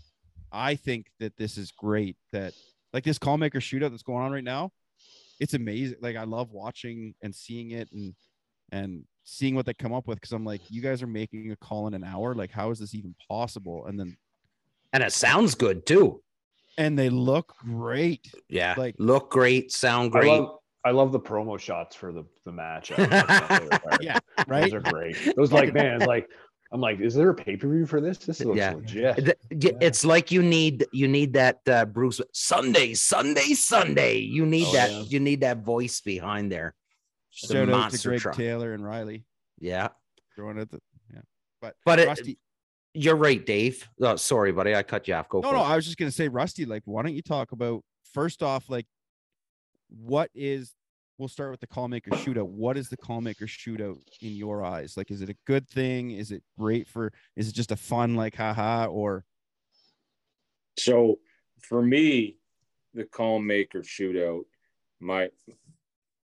[0.51, 2.16] I think that this is great.
[2.33, 2.55] That
[2.92, 4.73] like this call maker shootout that's going on right now,
[5.42, 5.96] it's amazing.
[6.00, 8.14] Like I love watching and seeing it and
[8.70, 11.57] and seeing what they come up with because I'm like, you guys are making a
[11.57, 12.35] call in an hour.
[12.35, 13.87] Like, how is this even possible?
[13.87, 14.16] And then
[14.92, 16.22] And it sounds good too.
[16.78, 18.33] and they look great.
[18.48, 18.74] Yeah.
[18.78, 20.28] Like- look great, sound I great.
[20.31, 22.90] love, I love the promo shots for the the match.
[22.96, 24.02] That's my favorite part.
[24.09, 24.62] Yeah, right.
[24.70, 25.16] Those are great.
[25.37, 26.28] Those like man, like
[26.72, 28.18] I'm like, is there a pay per view for this?
[28.18, 28.72] This looks Yeah.
[28.74, 29.16] legit.
[29.16, 29.37] Th-
[29.74, 34.18] y- It's like you need you need that uh, Bruce Sunday, Sunday, Sunday.
[34.18, 35.00] You need Oh, that yeah.
[35.02, 36.74] you need that voice behind there.
[37.42, 38.37] The Shout out to Greg truck.
[38.37, 39.24] Taylor and Riley
[39.61, 39.88] Yeah,
[40.35, 40.70] throwing it.
[40.70, 40.80] The,
[41.12, 41.20] yeah,
[41.61, 42.38] but but it, Rusty.
[42.94, 43.87] you're right, Dave.
[44.00, 45.28] Oh, sorry, buddy, I cut you off.
[45.28, 45.66] Go No, for no, it.
[45.66, 46.64] I was just gonna say, Rusty.
[46.64, 47.82] Like, why don't you talk about
[48.14, 48.87] first off, like,
[49.90, 50.72] what is?
[51.18, 52.48] We'll start with the call maker shootout.
[52.48, 54.96] What is the call maker shootout in your eyes?
[54.96, 56.12] Like, is it a good thing?
[56.12, 57.12] Is it great for?
[57.37, 59.25] Is it just a fun like haha or?
[60.79, 61.20] So
[61.61, 62.38] for me,
[62.94, 64.42] the call maker shootout,
[65.01, 65.29] my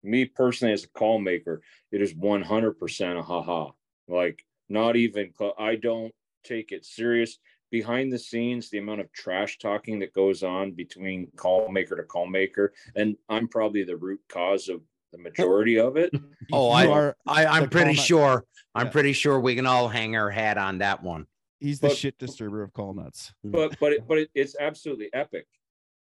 [0.04, 3.72] me personally as a call maker, it is 100% a haha.
[4.08, 7.38] Like not even I don't take it serious.
[7.74, 12.04] Behind the scenes, the amount of trash talking that goes on between call maker to
[12.04, 14.82] call maker, and I'm probably the root cause of
[15.12, 16.12] the majority of it.
[16.54, 17.18] Oh, I- are.
[17.26, 18.46] I, I'm pretty call nut- sure.
[18.76, 21.26] I'm pretty sure we can all hang our hat on that one.
[21.60, 23.34] He's the But- shit disturber of call nuts.
[23.44, 25.48] but but it, but it, it's absolutely epic.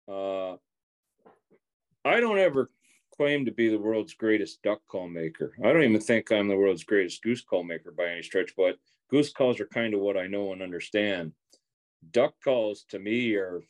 [0.06, 0.52] Uh,
[2.04, 2.70] I don't ever
[3.16, 5.56] claim to be the world's greatest duck call maker.
[5.64, 8.52] I don't even think I'm the world's greatest goose call maker by any stretch.
[8.56, 8.76] But
[9.10, 11.32] goose calls are kind of what I know and understand.
[12.10, 13.60] Duck calls to me are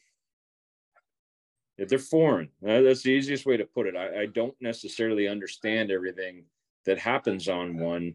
[1.79, 2.49] they're foreign.
[2.67, 3.97] Uh, That's the easiest way to put it.
[3.97, 6.45] I, I don't necessarily understand everything
[6.87, 8.15] that happens on one.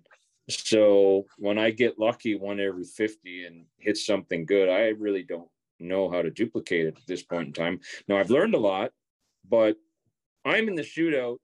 [0.50, 5.50] So when I get lucky one every 50 and hit something good, I really don't
[5.80, 7.80] know how to duplicate it at this point in time.
[8.08, 8.92] Now I've learned a lot,
[9.48, 9.78] but
[10.44, 11.38] I'm in the shootout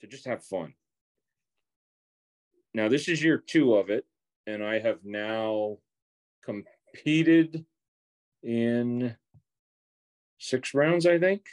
[0.00, 0.74] to just have fun.
[2.72, 4.04] Now this is year two of it,
[4.46, 5.78] and I have now
[6.46, 7.64] competed
[8.42, 9.16] in
[10.38, 11.44] six rounds, I think.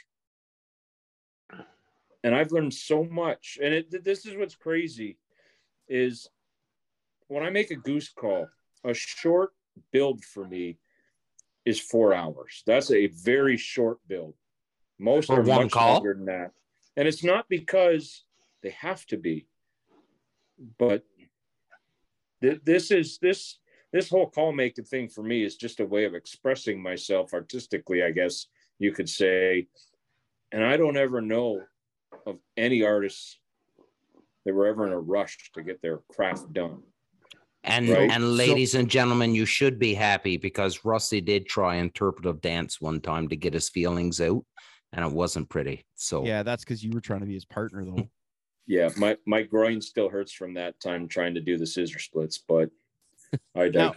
[2.22, 3.58] And I've learned so much.
[3.62, 5.18] And it, this is what's crazy
[5.88, 6.28] is
[7.28, 8.46] when I make a goose call,
[8.84, 9.50] a short
[9.92, 10.78] build for me
[11.64, 12.62] is four hours.
[12.66, 14.34] That's a very short build.
[14.98, 15.94] Most For are one much call?
[15.94, 16.52] longer than that.
[16.96, 18.24] And it's not because
[18.62, 19.46] they have to be,
[20.78, 21.04] but
[22.40, 23.58] th- this is this
[23.94, 28.02] this whole call making thing for me is just a way of expressing myself artistically,
[28.02, 28.46] I guess
[28.80, 29.68] you could say.
[30.50, 31.62] And I don't ever know
[32.26, 33.38] of any artists
[34.44, 36.82] that were ever in a rush to get their craft done.
[37.62, 38.10] And Right.
[38.10, 42.80] and So- ladies and gentlemen, you should be happy because Rusty did try interpretive dance
[42.80, 44.44] one time to get his feelings out,
[44.92, 45.86] and it wasn't pretty.
[45.94, 48.10] So Yeah, that's because you were trying to be his partner though.
[48.66, 52.38] Yeah, my my groin still hurts from that time trying to do the scissor splits,
[52.38, 52.70] but
[53.54, 53.92] I Now-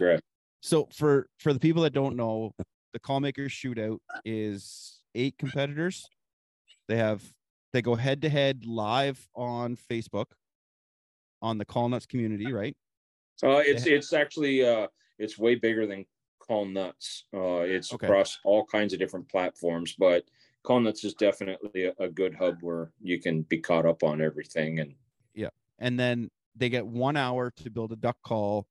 [0.60, 2.52] so for for the people that don't know,
[2.92, 6.08] the call makers shootout is eight competitors.
[6.88, 7.22] They have
[7.72, 10.26] they go head to head live on Facebook
[11.40, 12.76] on the Call Nuts community, right?
[13.42, 16.04] Uh, it's it's actually uh, it's way bigger than
[16.40, 17.24] Call Nuts.
[17.32, 18.06] Uh, it's Okay.
[18.06, 20.24] across all kinds of different platforms, but
[20.64, 24.20] Call Nuts is definitely a, a good hub where you can be caught up on
[24.20, 24.80] everything.
[24.80, 24.94] And
[25.34, 28.66] yeah, and then they get one hour to build a duck call.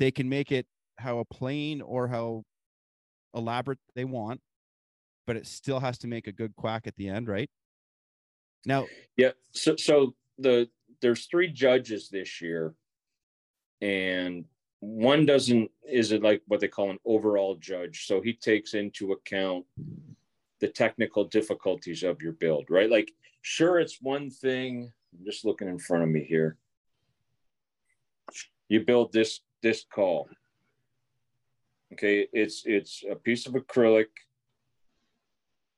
[0.00, 0.66] They can make it
[0.98, 2.42] how plain or how
[3.34, 4.40] elaborate they want,
[5.26, 7.50] but it still has to make a good quack at the end, right?
[8.64, 8.86] Now,
[9.18, 10.70] yeah, so so the
[11.02, 12.74] there's three judges this year,
[13.82, 14.46] and
[14.80, 18.06] one doesn't is it like what they call an overall judge.
[18.06, 19.66] So he takes into account
[20.60, 22.90] the technical difficulties of your build, right?
[22.90, 24.90] Like, sure, it's one thing.
[25.12, 26.56] I'm just looking in front of me here.
[28.68, 30.28] You build this this call.
[31.92, 34.06] Okay, it's it's a piece of acrylic,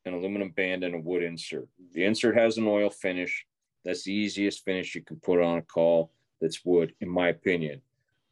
[0.04, 1.68] an aluminum band, and a wood insert.
[1.92, 3.46] The insert has an oil finish.
[3.84, 7.80] That's the easiest finish you can put on a call that's wood, in my opinion.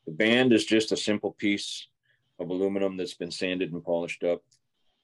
[0.06, 1.88] The band is just a simple piece
[2.38, 4.42] of aluminum that's been sanded and polished up.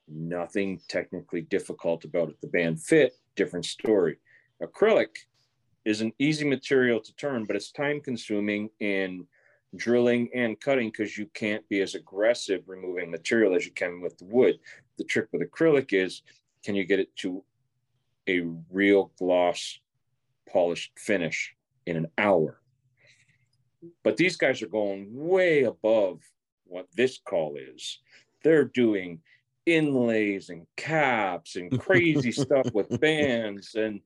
[0.09, 2.41] Nothing technically difficult about it.
[2.41, 4.19] The band fit, different story.
[4.63, 5.17] Acrylic
[5.85, 9.27] is an easy material to turn, but it's time consuming in
[9.77, 14.17] drilling and cutting because you can't be as aggressive removing material as you can with
[14.19, 14.59] the wood.
[14.99, 16.23] The trick with acrylic is
[16.65, 17.45] can you get it to
[18.29, 19.79] a real gloss
[20.53, 21.55] polished finish
[21.87, 22.61] in an hour?
[24.03, 26.21] But these guys are going way above
[26.65, 28.01] what this call is.
[28.43, 29.21] They're doing
[29.65, 33.75] inlays and caps and crazy stuff with bands.
[33.75, 34.01] And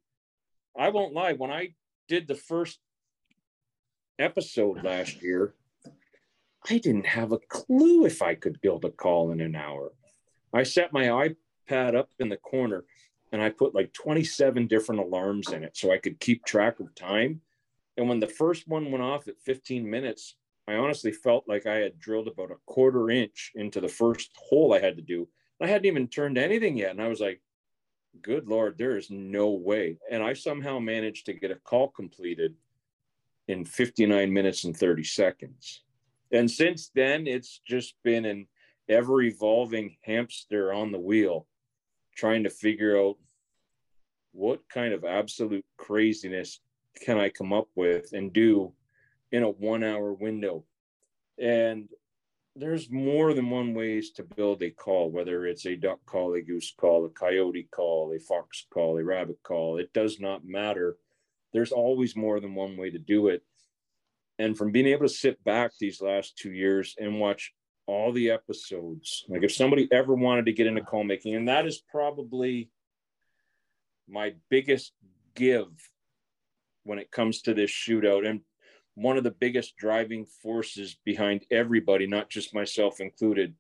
[0.79, 1.75] I won't lie, when I
[2.09, 2.79] did the first
[4.19, 5.55] episode last year,
[6.69, 9.93] I didn't have a clue if I could build a call in an hour.
[10.53, 12.85] I set my iPad up in the corner
[13.33, 16.95] and I put like 27 different alarms in it so I could keep track of
[16.95, 17.41] time.
[17.97, 20.37] And when the first one went off at 15 minutes,
[20.67, 24.75] I honestly felt like I had drilled about a quarter inch into the first hole
[24.75, 25.29] I had to do.
[25.61, 26.91] I hadn't even turned anything yet.
[26.91, 27.41] And I was like,
[28.23, 29.99] good Lord, there is no way.
[30.11, 32.55] And I somehow managed to get a call completed
[33.49, 35.83] in 59 minutes and 30 seconds.
[36.33, 38.47] And since then, it's just been an
[38.89, 41.47] ever evolving hamster on the wheel,
[42.17, 43.17] trying to figure out
[44.33, 46.61] what kind of absolute craziness
[47.05, 48.73] can I come up with and do
[49.33, 50.65] in a one hour window.
[51.39, 51.89] And
[52.57, 56.43] there's more than one ways to build a call, whether it's a duck call, a
[56.43, 59.79] goose call, a coyote call, a fox call, a rabbit call.
[59.79, 60.97] It does not matter.
[61.53, 63.43] There's always more than one way to do it.
[64.41, 67.53] And from being able to sit back these last two years and watch
[67.87, 71.67] all the episodes, like if somebody ever wanted to get into call making, and that
[71.67, 72.71] is probably
[74.09, 74.95] my biggest
[75.35, 75.69] give
[76.85, 78.27] when it comes to this shootout.
[78.27, 78.41] And
[78.95, 83.55] one of the biggest driving forces behind everybody, not just myself included.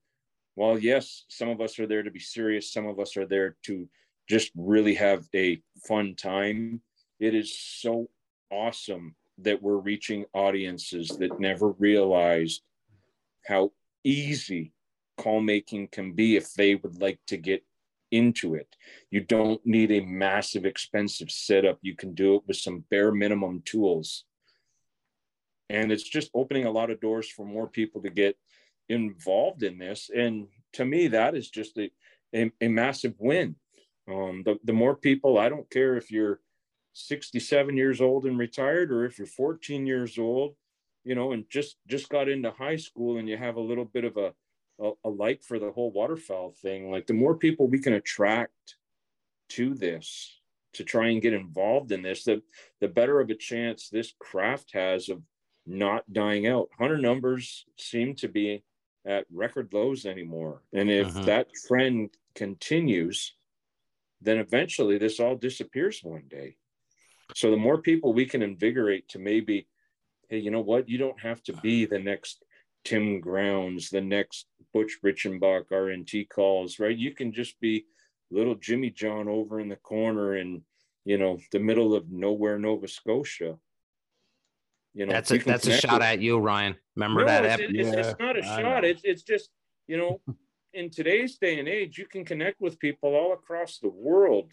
[0.55, 3.59] While yes, some of us are there to be serious, some of us are there
[3.65, 3.87] to
[4.31, 6.81] just really have a fun time.
[7.19, 8.09] It is so
[8.51, 12.63] awesome that we're reaching audiences that never realized
[13.47, 13.73] how
[14.05, 14.73] easy
[15.17, 17.65] call making can be if they would like to get
[18.11, 18.75] into it.
[19.11, 21.79] You don't need a massive, expensive setup.
[21.83, 24.25] You can do it with some bare minimum tools
[25.71, 28.37] and it's just opening a lot of doors for more people to get
[28.89, 31.91] involved in this and to me that is just a,
[32.35, 33.55] a, a massive win
[34.11, 36.41] um, the, the more people i don't care if you're
[37.09, 40.55] 67 years old and retired or if you're 14 years old
[41.05, 44.05] you know and just just got into high school and you have a little bit
[44.05, 44.33] of a
[44.83, 48.77] a, a like for the whole waterfowl thing like the more people we can attract
[49.49, 50.41] to this
[50.73, 52.43] to try and get involved in this the
[52.81, 55.23] the better of a chance this craft has of
[55.67, 56.69] not dying out.
[56.79, 58.63] Hunter numbers seem to be
[59.07, 60.63] at record lows anymore.
[60.73, 61.25] And if uh-huh.
[61.25, 63.35] that trend continues,
[64.21, 66.57] then eventually this all disappears one day.
[67.35, 69.67] So the more people we can invigorate to maybe,
[70.29, 70.89] hey, you know what?
[70.89, 72.43] You don't have to be the next
[72.85, 76.97] Tim Grounds, the next Butch Richenbach RNT calls, right?
[76.97, 77.87] You can just be
[78.31, 80.63] little Jimmy John over in the corner in,
[81.05, 83.59] you know, the middle of nowhere, Nova Scotia
[84.95, 86.75] you know, that's a that's a shot with, at you, Ryan.
[86.97, 87.61] Remember no, that?
[87.61, 88.83] It's, it's, yeah, it's not a I shot.
[88.83, 88.89] Know.
[88.89, 89.51] It's it's just
[89.87, 90.21] you know,
[90.75, 94.51] in today's day and age, you can connect with people all across the world,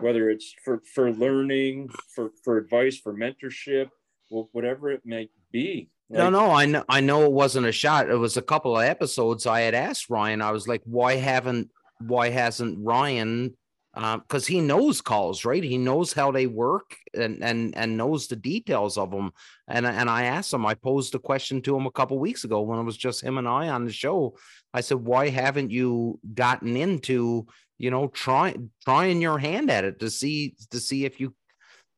[0.00, 3.90] whether it's for for learning, for for advice, for mentorship,
[4.28, 5.90] whatever it may be.
[6.10, 8.10] Like, no, no, I know, I know it wasn't a shot.
[8.10, 9.46] It was a couple of episodes.
[9.46, 10.42] I had asked Ryan.
[10.42, 13.56] I was like, why haven't, why hasn't Ryan
[13.94, 15.62] because um, he knows calls, right?
[15.62, 19.32] He knows how they work and and and knows the details of them.
[19.68, 20.66] And and I asked him.
[20.66, 23.38] I posed a question to him a couple weeks ago when it was just him
[23.38, 24.36] and I on the show.
[24.72, 27.46] I said, "Why haven't you gotten into
[27.78, 31.34] you know trying trying your hand at it to see to see if you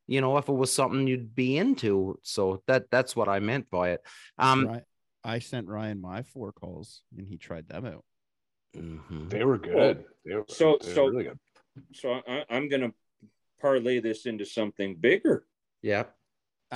[0.06, 3.70] you know if it was something you'd be into?" So that that's what I meant
[3.70, 4.00] by it.
[4.38, 4.82] Um, right.
[5.24, 8.04] I sent Ryan my four calls and he tried them out.
[8.76, 9.28] Mm-hmm.
[9.28, 10.04] They were good.
[10.24, 11.38] They were, so they were so really good
[11.92, 12.94] so I, am going to
[13.60, 15.46] parlay this into something bigger.
[15.82, 16.04] Yeah.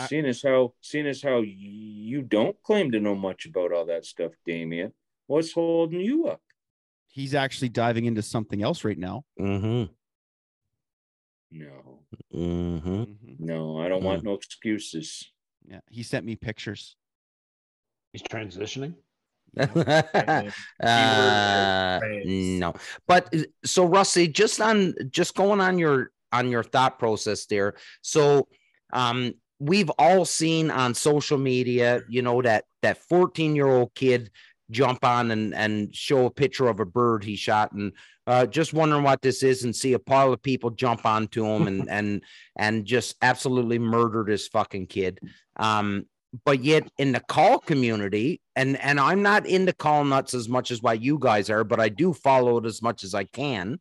[0.06, 4.04] seeing as how seeing as how you don't claim to know much about all that
[4.04, 4.92] stuff, Damien,
[5.26, 6.40] what's holding you up?
[7.10, 9.24] He's actually diving into something else right now.
[9.38, 9.92] Mm-hmm.
[11.52, 12.00] No.
[12.34, 12.88] Mm-hmm.
[12.88, 13.32] mm-hmm.
[13.38, 14.06] No, I don't mm-hmm.
[14.06, 15.30] want no excuses.
[15.68, 16.96] Yeah, he sent me pictures.
[18.12, 18.94] He's transitioning.
[19.58, 20.42] uh,
[22.24, 22.72] no,
[23.08, 27.74] but uh, so Rusty, just on just going on your on your thought process there.
[28.00, 28.46] So,
[28.92, 34.30] um, we've all seen on social media, you know, that that 14 year old kid
[34.70, 37.92] jump on and and show a picture of a bird he shot and
[38.26, 41.66] uh, just wondering what this is and see a pile of people jump onto him
[41.66, 42.22] and and
[42.56, 45.18] and just absolutely murder this fucking kid.
[45.56, 46.06] Um,
[46.44, 50.70] but yet in the call community, and and I'm not into call nuts as much
[50.70, 53.80] as why you guys are, but I do follow it as much as I can.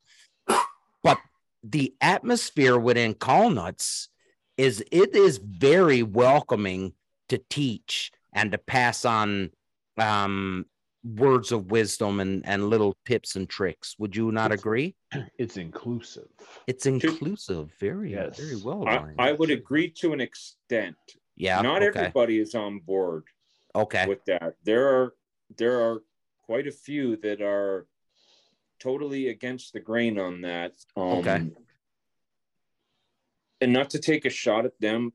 [1.04, 1.20] But
[1.64, 4.10] the atmosphere within call nuts
[4.58, 6.94] is it is very welcoming
[7.30, 9.52] to teach and to pass on
[9.98, 10.66] um
[11.04, 14.96] words of wisdom and and little tips and tricks would you not agree
[15.38, 16.28] It's inclusive.
[16.68, 18.38] it's inclusive very Yes.
[18.38, 20.98] very well I, I would agree to an extent.
[21.38, 23.24] yeah Not okay everybody is on board
[23.76, 24.56] okay with that.
[24.64, 25.14] There are
[25.56, 26.04] there are
[26.46, 27.86] quite a few that are
[28.80, 30.74] totally against the grain on that.
[30.98, 31.42] Um, Okay.
[33.62, 35.12] And not to take a shot at them,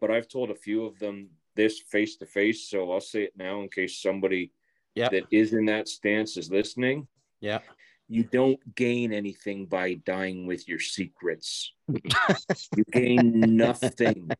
[0.00, 3.34] but I've told a few of them this face to face, so I'll say it
[3.36, 4.50] now in case somebody
[4.94, 5.08] Yeah.
[5.10, 7.06] that is in that stance is listening.
[7.40, 7.60] yeah
[8.08, 11.72] You don't gain anything by dying with your secrets.
[12.76, 14.30] you gain nothing.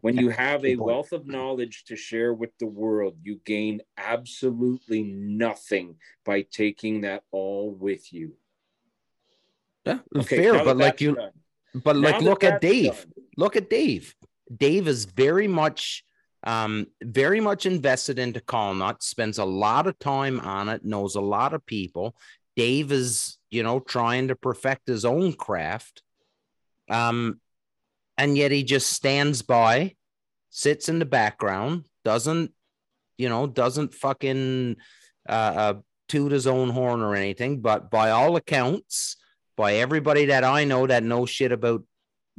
[0.00, 5.02] When you have a wealth of knowledge to share with the world, you gain absolutely
[5.44, 8.28] nothing by taking that all with you.
[9.86, 11.30] yeah Okay, fair but like you done-
[11.86, 14.04] but now like that look at dave done, look at Dave.
[14.64, 16.04] Dave is very much
[16.44, 21.14] um very much invested into call nuts, spends a lot of time on it, knows
[21.14, 22.16] a lot of people.
[22.56, 26.02] Dave is, you know, trying to perfect his own craft.
[26.88, 27.40] Um
[28.18, 29.94] and yet he just stands by,
[30.50, 32.52] sits in the background, doesn't,
[33.16, 34.76] you know, doesn't fucking
[35.28, 35.74] uh, uh
[36.08, 39.16] toot his own horn or anything, but by all accounts,
[39.56, 41.84] by everybody that I know that knows shit about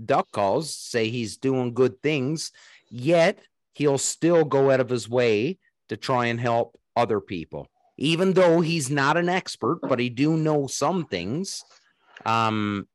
[0.04, 2.52] duck calls say he's doing good things,
[2.90, 3.40] yet
[3.74, 5.58] he'll still go out of his way
[5.90, 7.68] to try and help other people.
[7.98, 11.64] Even though he's not an expert, but he do know some things.
[12.26, 12.88] Um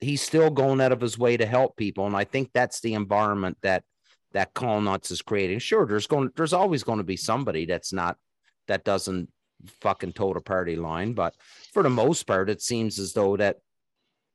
[0.00, 2.06] he's still going out of his way to help people.
[2.06, 3.84] And I think that's the environment that
[4.32, 5.58] that Call Nuts is creating.
[5.58, 8.16] Sure, there's going there's always going to be somebody that's not
[8.68, 9.30] that doesn't
[9.80, 11.34] fucking toe the party line, but
[11.72, 13.58] for the most part, it seems as though that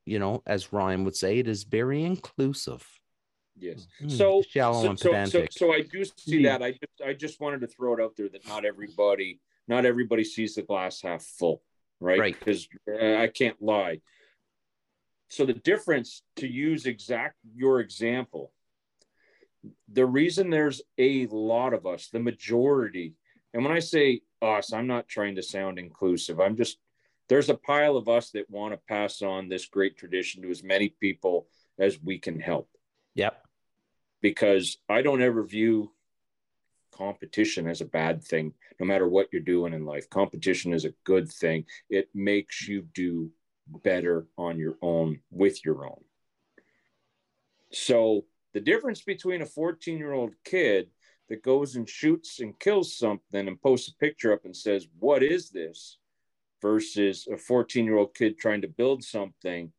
[0.06, 2.88] you know, as Ryan would say, it is very inclusive.
[3.60, 3.88] Yes.
[4.00, 6.58] Hmm, So shallow so, and so, so, so I do see Yeah.
[6.58, 6.64] that.
[6.64, 10.24] I just I just wanted to throw it out there that not everybody not everybody
[10.24, 11.62] sees the glass half full,
[12.00, 12.20] right?
[12.20, 12.40] Right.
[12.40, 14.02] Because uh, I can't lie.
[15.30, 18.54] So the difference to use exact your example,
[19.92, 23.16] the reason there's a lot of us, the majority,
[23.54, 26.40] and when I say us, I'm not trying to sound inclusive.
[26.40, 26.78] I'm just
[27.28, 30.64] there's a pile of us that want to pass on this great tradition to as
[30.64, 31.48] many people
[31.78, 32.70] as we can help
[33.16, 33.47] Yep.
[34.22, 35.92] Because I don't ever view
[36.92, 40.10] competition as a bad thing, no matter what you're doing in life.
[40.10, 41.66] Competition is a good thing.
[41.90, 43.32] It makes you do
[43.84, 46.04] better on your own with your own.
[47.72, 50.90] So, the difference between a 14 year old kid
[51.30, 55.22] that goes and shoots and kills something and posts a picture up and says, What
[55.22, 55.98] is this?
[56.62, 59.72] versus a 14 year old kid trying to build something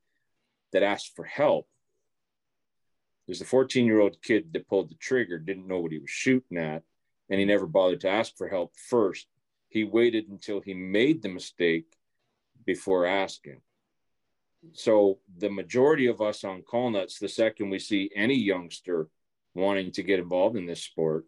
[0.72, 1.68] that asks for help
[3.29, 6.11] there's a 14 year old kid that pulled the trigger, didn't know what he was
[6.11, 6.83] shooting at,
[7.29, 9.26] and he never bothered to ask for help first.
[9.68, 11.93] He waited until he made the mistake
[12.64, 13.61] before asking.
[14.72, 19.09] So, the majority of us on call nuts, the second we see any youngster
[19.55, 21.26] wanting to get involved in this sport,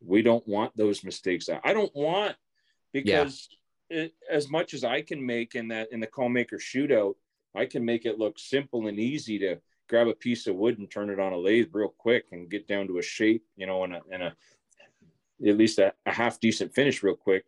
[0.00, 1.50] we don't want those mistakes.
[1.62, 2.34] I don't want
[2.94, 3.50] because
[3.90, 7.14] it, as much as I can make in that in the call maker shootout,
[7.54, 9.58] I can make it look simple and easy to
[9.92, 12.66] grab a piece of wood and turn it on a lathe real quick and get
[12.66, 14.34] down to a shape, you know, and a, and a
[15.46, 17.44] at least a, a half decent finish real quick.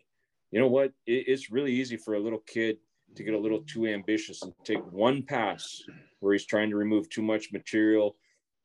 [0.50, 0.92] You know what?
[1.06, 2.76] It, it's really easy for a little kid
[3.14, 5.82] to get a little too ambitious and take one pass
[6.20, 8.14] where he's trying to remove too much material.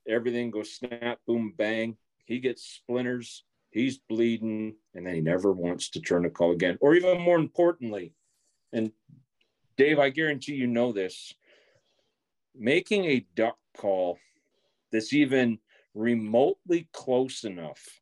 [0.10, 1.96] Everything goes snap, boom, bang.
[2.26, 3.46] He gets splinters.
[3.72, 6.78] He's bleeding, and then he never wants to turn a call again.
[6.82, 8.14] Or even more importantly,
[8.74, 8.92] and
[9.78, 11.34] Dave, I guarantee you know this
[12.54, 14.18] making a duck call
[14.92, 15.60] that's even
[15.94, 18.00] remotely close enough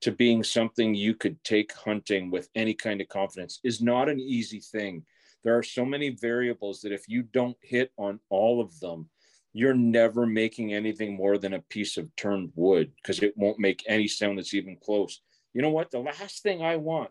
[0.00, 4.20] to being something you could take hunting with any kind of confidence is not an
[4.20, 5.04] easy thing.
[5.42, 9.08] There are so many variables that if you don't hit on all of them,
[9.52, 13.82] you're never making anything more than a piece of turned wood because it won't make
[13.88, 15.20] any sound that's even close.
[15.52, 15.90] You know what?
[15.90, 17.10] The last thing I want,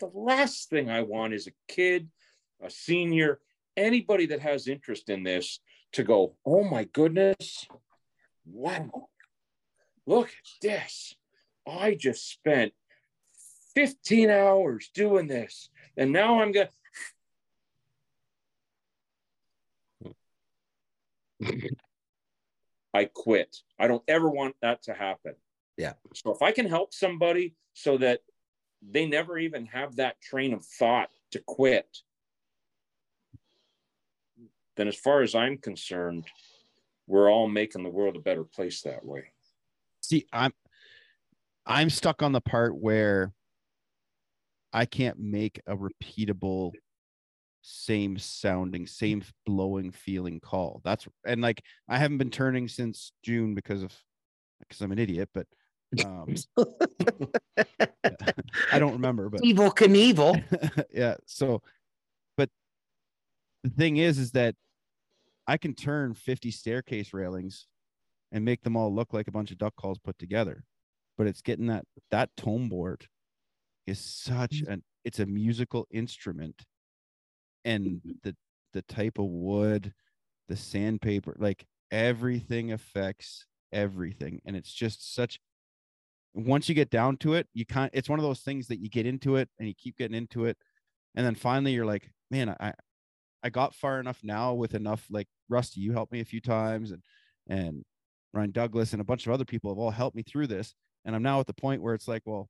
[0.00, 2.08] the last thing I want is a kid,
[2.60, 3.38] a senior,
[3.76, 5.60] anybody that has interest in this
[5.92, 7.66] to go, oh my goodness,
[8.46, 9.08] wow,
[10.06, 11.14] look at this.
[11.66, 12.72] I just spent
[13.74, 15.68] 15 hours doing this.
[15.96, 16.68] And now I'm going
[21.42, 21.70] to.
[22.94, 23.56] I quit.
[23.78, 25.34] I don't ever want that to happen.
[25.76, 25.94] Yeah.
[26.14, 28.20] So if I can help somebody so that
[28.82, 31.86] they never even have that train of thought to quit,
[34.76, 36.26] then as far as I'm concerned,
[37.06, 39.24] we're all making the world a better place that way.
[40.00, 40.52] See, I'm
[41.66, 43.32] I'm stuck on the part where
[44.72, 46.72] I can't make a repeatable
[47.62, 50.80] same sounding, same blowing feeling call.
[50.84, 53.92] That's and like I haven't been turning since June because of
[54.60, 55.46] because I'm an idiot, but
[56.04, 56.34] um
[58.72, 60.86] I don't remember, but Evel Knievel.
[60.92, 61.16] yeah.
[61.26, 61.62] So, but
[63.62, 64.54] the thing is, is that
[65.46, 67.66] I can turn 50 staircase railings
[68.30, 70.64] and make them all look like a bunch of duck calls put together.
[71.18, 73.06] But it's getting that that tone board
[73.86, 74.68] is such mm.
[74.68, 76.62] an it's a musical instrument,
[77.64, 78.10] and mm-hmm.
[78.22, 78.34] the
[78.72, 79.92] the type of wood,
[80.48, 85.38] the sandpaper, like everything affects everything, and it's just such
[86.34, 87.90] once you get down to it, you can't.
[87.92, 90.46] It's one of those things that you get into it and you keep getting into
[90.46, 90.56] it,
[91.14, 92.72] and then finally you're like, man, I,
[93.42, 95.06] I got far enough now with enough.
[95.10, 97.02] Like Rusty, you helped me a few times, and
[97.48, 97.84] and
[98.32, 100.74] Ryan Douglas and a bunch of other people have all helped me through this,
[101.04, 102.48] and I'm now at the point where it's like, well,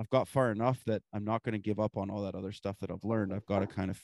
[0.00, 2.52] I've got far enough that I'm not going to give up on all that other
[2.52, 3.32] stuff that I've learned.
[3.32, 4.00] I've got to kind of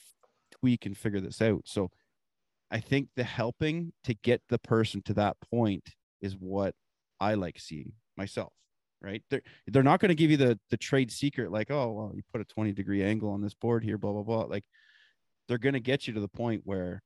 [0.59, 1.63] tweak and figure this out.
[1.65, 1.89] So
[2.71, 5.89] I think the helping to get the person to that point
[6.21, 6.75] is what
[7.19, 8.53] I like seeing myself.
[9.01, 9.23] Right.
[9.29, 12.21] They're they're not going to give you the the trade secret like, oh well, you
[12.33, 14.43] put a 20 degree angle on this board here, blah blah blah.
[14.43, 14.65] Like
[15.49, 17.01] they're going to get you to the point where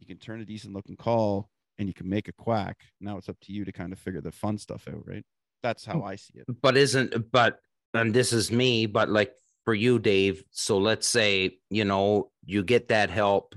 [0.00, 2.78] you can turn a decent looking call and you can make a quack.
[3.00, 5.24] Now it's up to you to kind of figure the fun stuff out, right?
[5.62, 6.46] That's how I see it.
[6.62, 7.58] but isn't but
[7.94, 9.32] and this is me but like
[9.64, 13.54] for you dave so let's say you know you get that help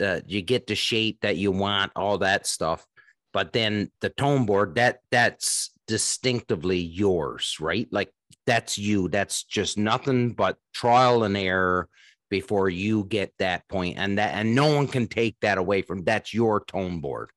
[0.00, 2.86] uh, you get the shape that you want all that stuff
[3.34, 8.10] but then the tone board that that's distinctively yours right like
[8.46, 11.88] that's you that's just nothing but trial and error
[12.30, 16.04] before you get that point and that and no one can take that away from
[16.04, 17.30] that's your tone board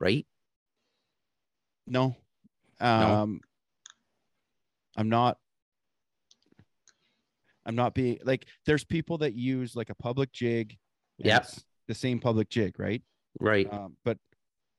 [0.00, 0.26] right
[1.86, 2.16] No.
[2.80, 3.40] Um
[4.96, 5.38] I'm not
[7.64, 10.76] I'm not being like there's people that use like a public jig.
[11.18, 13.02] yes The same public jig, right?
[13.40, 14.18] right Um, but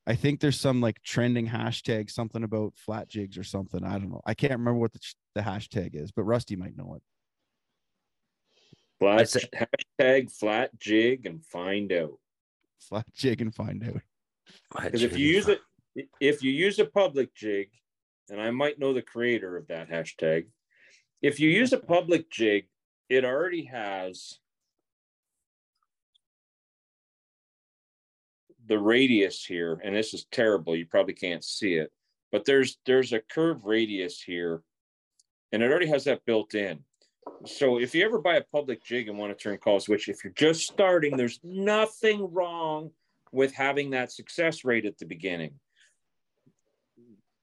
[0.05, 3.83] I think there's some like trending hashtag, something about flat jigs or something.
[3.85, 4.21] I don't know.
[4.25, 4.99] I can't remember what the,
[5.35, 7.03] the hashtag is, but Rusty might know it.
[9.01, 9.49] I Flat, say-
[9.99, 12.19] hashtag flat jig and find out.
[12.79, 14.01] Flat jig and find out.
[14.75, 15.61] Because if you use it,
[16.19, 17.69] if you use a public jig,
[18.29, 20.47] and I might know the creator of that hashtag,
[21.21, 22.67] if you use a public jig,
[23.09, 24.39] it already has
[28.65, 30.75] the radius here, and this is terrible.
[30.75, 31.91] You probably can't see it,
[32.31, 34.61] but there's there's a curve radius here,
[35.51, 36.79] and it already has that built in.
[37.45, 40.23] So if you ever buy a public jig and want to turn calls, which if
[40.23, 42.91] you're just starting, there's nothing wrong
[43.31, 45.53] with having that success rate at the beginning.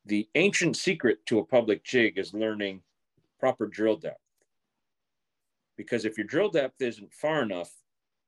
[0.07, 2.83] The ancient secret to a public jig is learning
[3.39, 4.21] proper drill depth.
[5.77, 7.71] Because if your drill depth isn't far enough,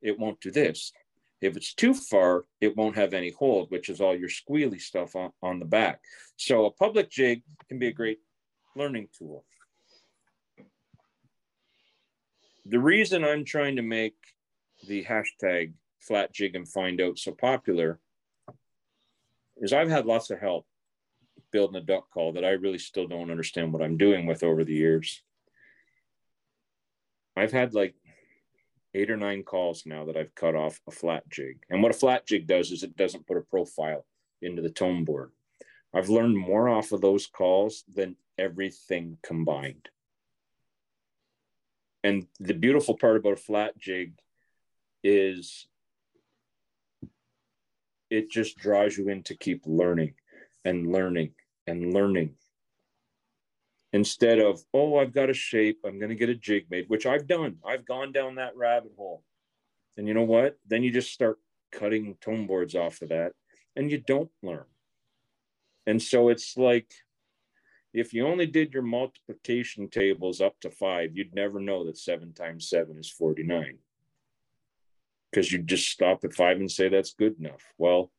[0.01, 0.93] it won't do this.
[1.41, 5.17] If it's too far, it won't have any hold, which is all your squealy stuff
[5.17, 6.01] on, on the back.
[6.37, 8.21] So a public jig can be a great
[8.77, 9.45] learning tool.
[12.67, 14.15] The reason I'm trying to make
[14.87, 17.99] the hashtag flat jig and find out so popular
[19.57, 20.67] is I've had lots of help
[21.51, 24.65] building a duck call that I really still don't understand what I'm doing with over
[24.65, 25.23] the years.
[27.37, 27.95] I've had like
[28.95, 31.59] eight or nine calls now that I've cut off a flat jig.
[31.71, 34.05] And what a flat jig does is it doesn't put a profile
[34.41, 35.33] into the tone board.
[35.95, 39.89] I've learned more off of those calls than everything combined.
[42.05, 44.15] And the beautiful part about a flat jig
[45.05, 45.67] is
[48.11, 50.15] it just draws you in to keep learning
[50.65, 51.33] and learning
[51.67, 52.35] and learning.
[53.93, 57.07] Instead of oh i've got a shape i'm going to get a jig made which
[57.07, 57.57] i've done.
[57.67, 59.23] I've gone down that rabbit hole.
[59.97, 60.59] And you know what?
[60.67, 61.39] Then you just start
[61.71, 63.33] cutting tone boards off of that
[63.77, 64.65] and you don't learn.
[65.87, 66.93] And so it's like
[67.95, 72.33] if you only did your multiplication tables up to five you'd never know that seven
[72.33, 73.79] times seven is 49
[75.31, 78.11] because you just stop at five and say that's good enough well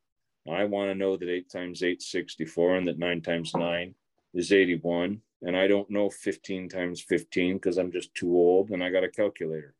[0.50, 3.94] I want to know that eight times eight, is 64, and that nine times nine
[4.34, 5.20] is 81.
[5.42, 9.04] And I don't know 15 times 15 because I'm just too old and I got
[9.04, 9.74] a calculator.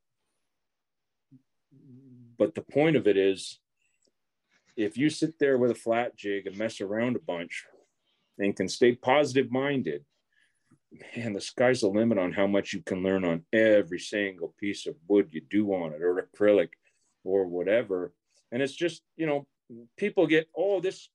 [2.38, 3.61] But the point of it is
[4.76, 7.64] if you sit there with a flat jig and mess around a bunch
[8.39, 10.05] and can stay positive minded,
[11.16, 14.87] man, the sky's the limit on how much you can learn on every single piece
[14.87, 16.70] of wood you do on it or acrylic
[17.24, 18.12] or whatever.
[18.53, 19.47] And it's just, you know,
[19.97, 21.09] people get, oh, this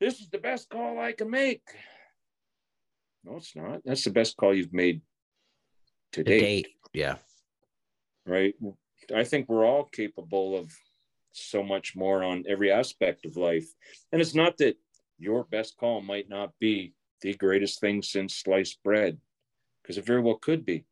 [0.00, 1.62] this is the best call I can make.
[3.24, 3.80] No, it's not.
[3.84, 5.02] That's the best call you've made
[6.12, 6.68] to To date, date.
[6.92, 7.16] Yeah.
[8.24, 8.54] right?
[9.14, 10.72] I think we're all capable of
[11.32, 13.66] so much more on every aspect of life.
[14.12, 14.76] And it's not that
[15.18, 19.18] your best call might not be the greatest thing since sliced bread,
[19.82, 20.84] because it very well could be.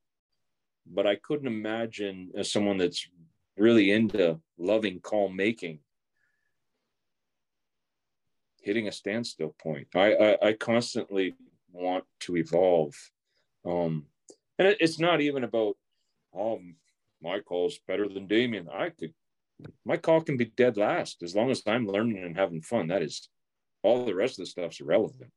[0.87, 3.09] But I couldn't imagine as someone that's
[3.57, 5.81] really into loving call making
[8.61, 9.87] hitting a standstill point.
[9.95, 11.35] I I, I constantly
[11.73, 12.95] want to evolve,
[13.65, 14.07] um,
[14.59, 15.77] and it, it's not even about
[16.35, 16.61] oh
[17.23, 18.69] my call's better than Damien.
[18.69, 19.15] I could
[19.85, 22.89] my call can be dead last as long as I'm learning and having fun.
[22.89, 23.29] That is
[23.87, 25.31] all the rest of the stuff's irrelevant.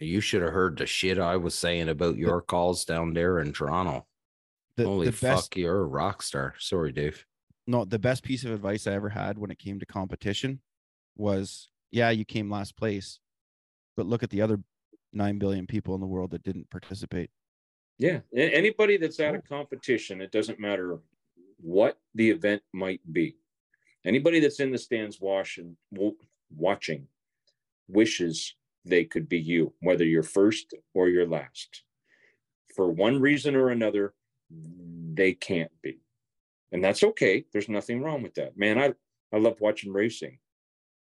[0.00, 3.52] You should have heard the shit I was saying about your calls down there in
[3.52, 4.06] Toronto.
[4.76, 6.54] The, Holy the fuck, best, you're a rock star.
[6.58, 7.24] Sorry, Dave.
[7.66, 10.60] no, the best piece of advice I ever had when it came to competition
[11.16, 13.18] was, yeah, you came last place,
[13.96, 14.60] but look at the other
[15.12, 17.30] nine billion people in the world that didn't participate.
[17.98, 21.00] Yeah, anybody that's at a competition, it doesn't matter
[21.60, 23.36] what the event might be.
[24.04, 26.14] Anybody that's in the stands watching, wo-
[26.56, 27.08] watching,
[27.88, 31.82] wishes they could be you, whether you're first or you're last.
[32.74, 34.14] For one reason or another,
[34.50, 35.98] they can't be,
[36.72, 37.44] and that's okay.
[37.52, 38.78] There's nothing wrong with that, man.
[38.78, 38.94] I
[39.32, 40.38] I love watching racing.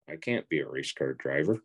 [0.09, 1.59] I can't be a race car driver.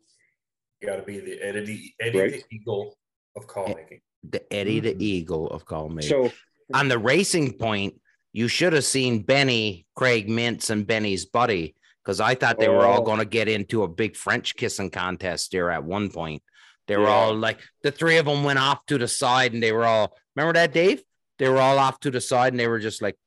[0.81, 2.31] You got to be the Eddie, Eddie Right.
[2.31, 2.97] the Eagle
[3.35, 4.01] of call making.
[4.29, 5.01] The Eddie the mm-hmm.
[5.01, 6.09] Eagle of call making.
[6.09, 6.31] So
[6.73, 7.95] on the racing point,
[8.33, 12.85] you should have seen Benny, Craig Mintz, and Benny's buddy because I thought they were
[12.85, 13.05] all Oh.
[13.05, 16.43] going to get into a big French kissing contest there at one point.
[16.87, 17.09] They were Yeah.
[17.09, 20.17] all like, the three of them went off to the side and they were all,
[20.35, 21.03] remember that, Dave?
[21.37, 23.17] They were all off to the side and they were just like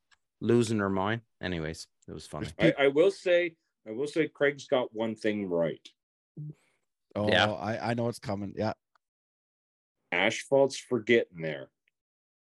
[0.40, 1.22] losing their mind.
[1.42, 2.48] Anyways, it was funny.
[2.58, 3.54] I, I will say,
[3.86, 5.86] I will say, Craig's got one thing right.
[7.14, 7.52] Oh, Yeah.
[7.52, 8.54] I, I know it's coming.
[8.56, 8.72] Yeah.
[10.12, 11.68] asphalt's for getting there,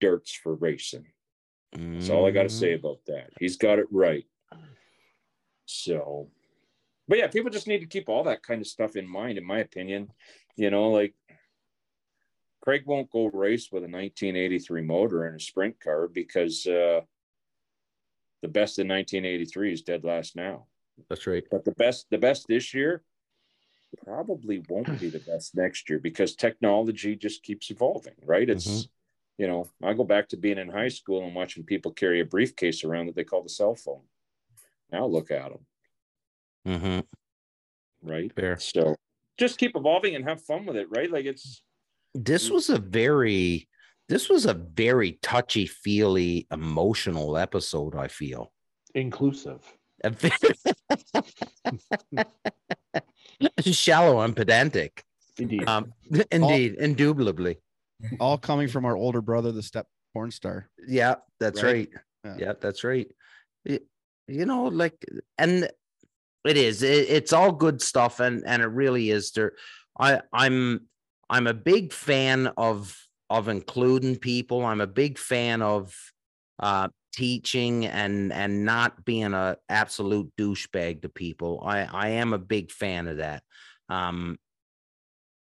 [0.01, 1.07] dirt's for racing.
[1.75, 2.79] That's all I got to say mm.
[2.79, 3.31] about that.
[3.39, 4.25] He's got it right.
[5.66, 6.30] So,
[7.07, 9.45] but yeah, people just need to keep all that kind of stuff in mind, in
[9.45, 10.11] my opinion.
[10.55, 11.14] You know, like
[12.61, 17.01] Craig won't go race with a 1983 motor in a sprint car because uh,
[18.41, 20.68] the best in 1983 is dead last now.
[21.09, 21.43] That's right.
[21.49, 23.03] But the best, the best this year
[24.05, 28.49] probably won't be the best next year because technology just keeps evolving, right?
[28.49, 28.89] It's, Mhm.
[29.38, 32.26] you know, I go back to being in high school and watching people carry a
[32.26, 34.07] briefcase around that they call the cell phone.
[34.93, 35.65] Now look at them,
[36.79, 36.99] hmm
[38.07, 38.31] right?
[38.35, 38.57] Fair.
[38.59, 38.95] So
[39.39, 41.09] just keep evolving and have fun with it, right?
[41.11, 41.63] Like it's,
[42.13, 43.67] This was a very,
[44.07, 48.53] this was a very touchy feely, emotional episode, I feel.
[48.93, 49.61] Inclusive.
[53.61, 55.03] Shallow and pedantic.
[55.39, 55.67] Indeed.
[55.67, 55.93] Um,
[56.31, 57.57] indeed, indubitably.
[58.19, 60.69] All coming from our older brother, the step porn star.
[60.87, 61.89] Yeah, that's right.
[61.91, 62.03] Right?
[62.25, 62.53] Yeah, Yeah.
[62.61, 63.07] that's right.
[63.65, 63.87] It-
[64.28, 65.05] you know, like,
[65.38, 65.69] and
[66.45, 66.84] it is.
[66.84, 69.32] It, it's all good stuff, and and it really is.
[69.32, 69.53] There,
[69.99, 70.88] I I'm
[71.30, 72.97] I'm a big fan of
[73.30, 74.65] of including people.
[74.65, 75.95] I'm a big fan of
[76.59, 81.63] uh teaching and and not being a absolute douchebag to people.
[81.65, 83.43] I I am a big fan of that.
[83.89, 84.38] Um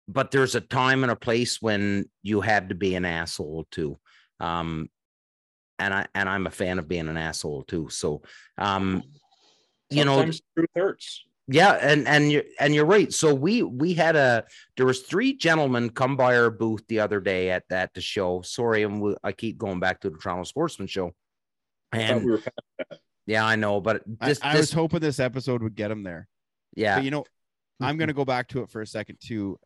[0.09, 3.99] but there's a time and a place when you have to be an asshole too.
[4.41, 4.89] Um
[5.81, 7.89] and I and I'm a fan of being an asshole too.
[7.89, 8.23] So
[8.59, 9.03] um
[9.91, 11.25] you know sometimes truth hurts.
[11.49, 13.13] yeah, and and you're and you're right.
[13.13, 14.45] So we we had a
[14.77, 18.43] there was three gentlemen come by our booth the other day at at the show.
[18.43, 21.13] Sorry, and we, I keep going back to the Toronto Sportsman Show.
[21.93, 25.01] I And we were past yeah, I know, but I, this, I this was hoping
[25.01, 26.29] this episode would get him there.
[26.77, 26.97] yeah.
[26.97, 27.25] But you know,
[27.81, 29.59] I'm gonna go back to it for a second too.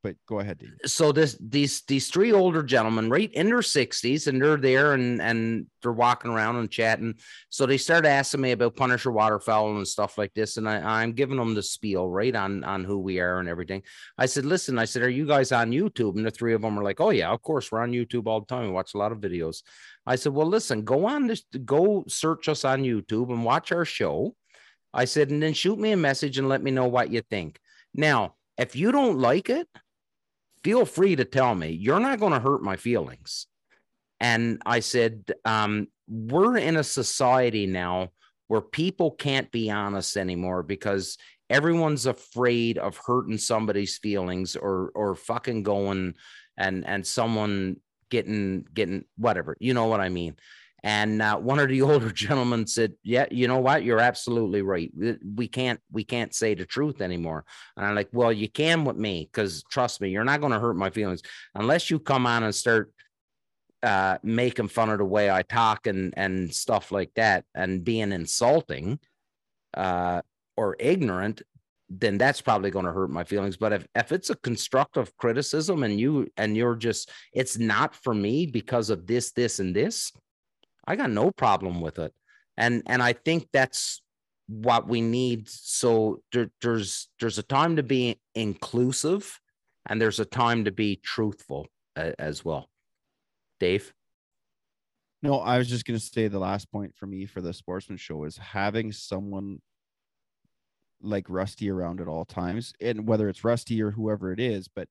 [0.00, 4.40] But go ahead, so this these these three older gentlemen right in their 60s and
[4.40, 7.14] they're there and and they're walking around and chatting.
[7.48, 11.14] So they start asking me about punisher waterfowl and stuff like this and I, i'm
[11.14, 13.82] giving them the spiel right on on who we are and everything.
[14.16, 16.16] I said listen i said are you guys on youtube?
[16.16, 18.40] And the three of them were like oh yeah of course we're on youtube all
[18.40, 18.66] the time.
[18.66, 19.62] We watch a lot of videos.
[20.06, 23.84] I said well listen go on this go search us on youtube and watch our
[23.84, 24.36] show.
[24.94, 27.58] I said and then shoot me a message and let me know what you think.
[27.92, 29.66] Now if you don't like it
[30.68, 31.70] feel free to tell me.
[31.70, 33.46] You're not going to hurt my feelings.
[34.20, 38.10] And I said, um, we're in a society now
[38.48, 41.16] where people can't be honest anymore because
[41.48, 46.12] everyone's afraid of hurting somebody's feelings or or fucking going
[46.58, 47.76] and and someone
[48.10, 50.36] getting getting whatever you know what i mean
[50.82, 53.84] and uh, one of the older gentlemen said yeah you know what?
[53.84, 54.92] You're absolutely right.
[55.34, 57.44] We can't we can't say the truth anymore.
[57.76, 60.60] And i'm like well you can with me because trust me you're not going to
[60.60, 61.22] hurt my feelings
[61.54, 62.92] unless you come on and start
[63.82, 68.12] uh, making fun of the way I talk and and stuff like that, and being
[68.12, 68.98] insulting
[69.74, 70.22] uh,
[70.56, 71.42] or ignorant,
[71.88, 73.56] then that's probably going to hurt my feelings.
[73.56, 78.14] But if if it's a constructive criticism and you and you're just it's not for
[78.14, 80.12] me because of this, this, and this,
[80.88, 82.14] I got no problem with it.
[82.56, 84.00] And and I think that's
[84.46, 85.48] what we need.
[85.48, 89.38] So there, there's there's a time to be inclusive,
[89.86, 92.70] and there's a time to be truthful uh, as well.
[93.60, 93.92] Dave?
[95.22, 97.98] No, I was just going to say the last point for me for the sportsman
[97.98, 99.60] show is having someone
[101.02, 104.88] like Rusty around at all times, and whether it's Rusty or whoever it is, but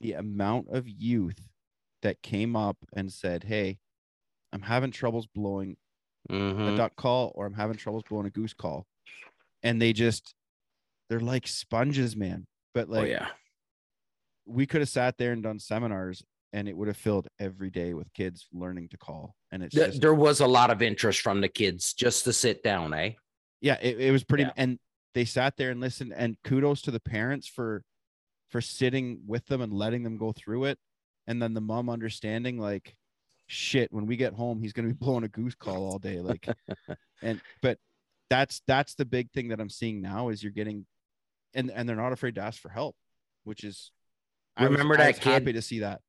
[0.00, 1.48] the amount of youth
[2.02, 3.78] that came up and said, Hey,
[4.54, 5.76] I'm having troubles blowing
[6.30, 6.72] Mhm.
[6.72, 8.86] a duck call or I'm having troubles blowing a goose call.
[9.62, 10.34] And they just,
[11.10, 12.46] they're like sponges, man.
[12.72, 13.28] But like, oh yeah,
[14.46, 17.94] we could have sat there and done seminars and it would have filled every day
[17.94, 19.34] with kids learning to call.
[19.50, 22.32] And it's Th- just, there was a lot of interest from the kids just to
[22.32, 23.12] sit down, eh?
[23.60, 24.52] yeah, it, it was pretty, Yeah.
[24.56, 24.78] and
[25.14, 26.12] they sat there and listened.
[26.16, 27.82] And kudos to the parents for,
[28.50, 30.78] for sitting with them and letting them go through it.
[31.26, 32.94] And then the mom understanding, like,
[33.46, 36.20] shit, when we get home, he's going to be blowing a goose call all day.
[36.20, 36.46] Like,
[37.22, 37.78] and, but
[38.30, 40.86] that's, that's the big thing that I'm seeing now is you're getting,
[41.54, 42.96] and, and they're not afraid to ask for help,
[43.44, 43.90] which is,
[44.56, 46.00] I was- Remember I that was happy to see that.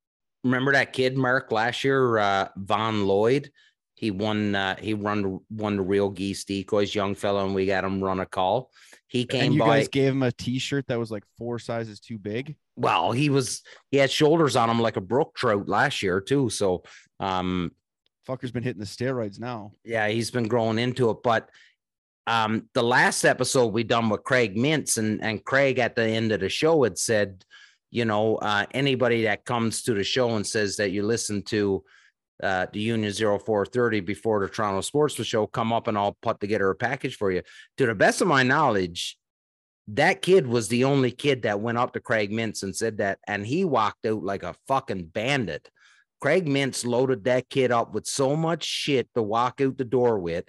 [0.43, 3.51] Remember that kid, Mark, last year, uh, Von Lloyd?
[3.95, 4.53] He won.
[4.53, 8.19] Uh, he run won the real geese decoys, young fellow, and we got him run
[8.19, 8.69] a call.
[9.07, 9.79] He came and you by.
[9.79, 12.57] guys gave him a t-shirt that was like four sizes too big.
[12.75, 13.61] Well, he was.
[13.91, 16.49] He had shoulders on him like a brook trout last year too.
[16.49, 16.83] So,
[17.19, 17.71] um,
[18.27, 19.71] Fucker's been hitting the steroids now.
[19.83, 21.17] yeah, he's been growing into it.
[21.23, 21.49] But
[22.27, 26.31] um, the last episode we done with Craig Mintz, and and Craig at the end
[26.31, 27.45] of the show had said,
[27.91, 31.83] you know, uh, anybody that comes to the show and says that you listen to
[32.43, 36.69] uh, the Union 0430 before the Toronto Sportsman Show, come up and I'll put together
[36.69, 37.41] a package for you.
[37.77, 39.17] To the best of my knowledge,
[39.89, 43.19] that kid was the only kid that went up to Craig Mintz and said that,
[43.27, 45.69] and he walked out like a fucking bandit.
[46.19, 50.19] Craig Mintz loaded that kid up with so much shit to walk out the door
[50.19, 50.45] with.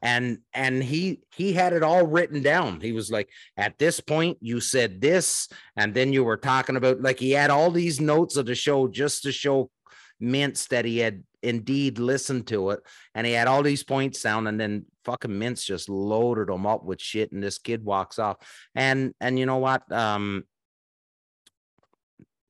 [0.00, 2.80] And and he he had it all written down.
[2.80, 7.02] He was like, at this point, you said this, and then you were talking about
[7.02, 9.70] like he had all these notes of the show just to show
[10.22, 12.80] Mintz that he had indeed listened to it,
[13.16, 16.84] and he had all these points down, and then fucking Mintz just loaded them up
[16.84, 18.36] with shit, and this kid walks off.
[18.74, 19.90] And and you know what?
[19.90, 20.44] Um,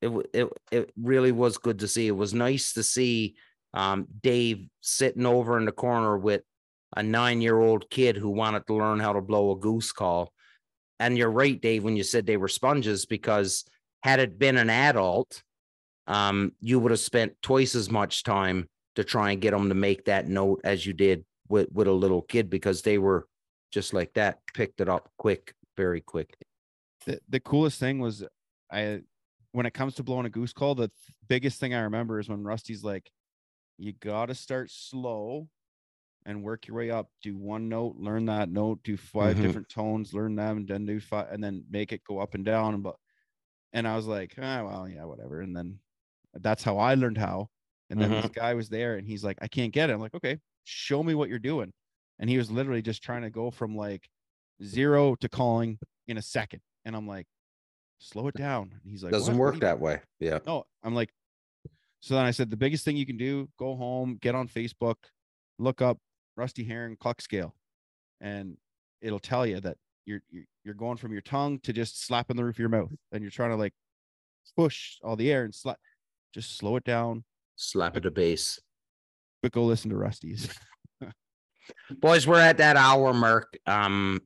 [0.03, 2.09] it it it really was good to see.
[2.09, 3.37] It was nice to see
[3.75, 6.43] um Dave sitting over in the corner with
[6.97, 10.33] a nine year old kid who wanted to learn how to blow a goose call.
[10.99, 13.65] And you're right, Dave, when you said they were sponges, because
[14.03, 15.45] had it been an adult,
[16.09, 19.77] um, you would have spent twice as much time to try and get them to
[19.77, 23.27] make that note as you did with, with a little kid because they were
[23.71, 26.37] just like that, picked it up quick, very quick.
[27.07, 28.25] The, the coolest thing was
[28.71, 29.03] I
[29.53, 32.29] when it comes to blowing a goose call, the th- biggest thing I remember is
[32.29, 33.11] when Rusty's like,
[33.79, 35.49] you gotta start slow
[36.27, 37.11] and work your way up.
[37.23, 39.43] Do one note, learn that note, do 5 Mhm.
[39.43, 42.45] different tones, learn them, and then do five, and then make it go up and
[42.45, 42.75] down.
[42.75, 42.97] And but
[43.73, 45.41] and I was like, ah, well, yeah, whatever.
[45.43, 45.81] And then
[46.35, 47.51] that's how I learned how.
[47.91, 48.39] And then this mm-hmm.
[48.39, 49.95] guy was there and he's like, I can't get it.
[49.95, 51.73] I'm like, okay, show me what you're doing.
[52.19, 54.09] And he was literally just trying to go from like
[54.63, 56.61] zero to calling in a second.
[56.85, 57.27] And I'm like,
[57.99, 58.71] slow it down.
[58.83, 59.39] And he's like, Doesn't "What?
[59.39, 60.01] What work do you that way.
[60.21, 60.39] Yeah.
[60.47, 61.11] no, I'm like,
[62.01, 64.97] so then I said, the biggest thing you can do, go home, get on Facebook,
[65.59, 65.99] look up
[66.37, 67.55] Rusty Heron cluck scale,
[68.21, 68.57] and
[69.01, 69.77] it'll tell you that
[70.07, 72.93] you're you're, you're going from your tongue to just slapping the roof of your mouth,
[73.13, 73.73] and you're trying to like
[74.57, 75.79] push all the air and slap.
[76.33, 77.25] Just slow it down,
[77.61, 78.61] Slap at the base.
[79.43, 80.49] but go listen to Rusty's.
[82.01, 84.19] boys we're at that hour mark um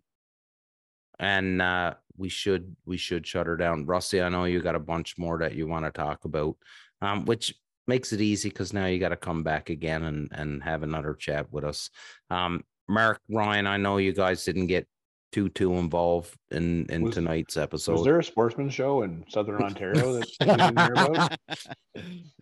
[1.19, 4.81] and uh we should we should shut her down rusty i know you got a
[4.81, 6.55] bunch more that you want to talk about
[7.01, 7.53] um which
[7.89, 11.15] makes it easy because now you got to come back again and and have another
[11.15, 11.91] chat with us
[12.31, 14.87] um mark ryan i know you guys didn't get
[15.33, 17.95] too too involved in in Was- tonight's episode.
[17.95, 21.39] Was there a sportsman show in Southern Ontario that we didn't hear about?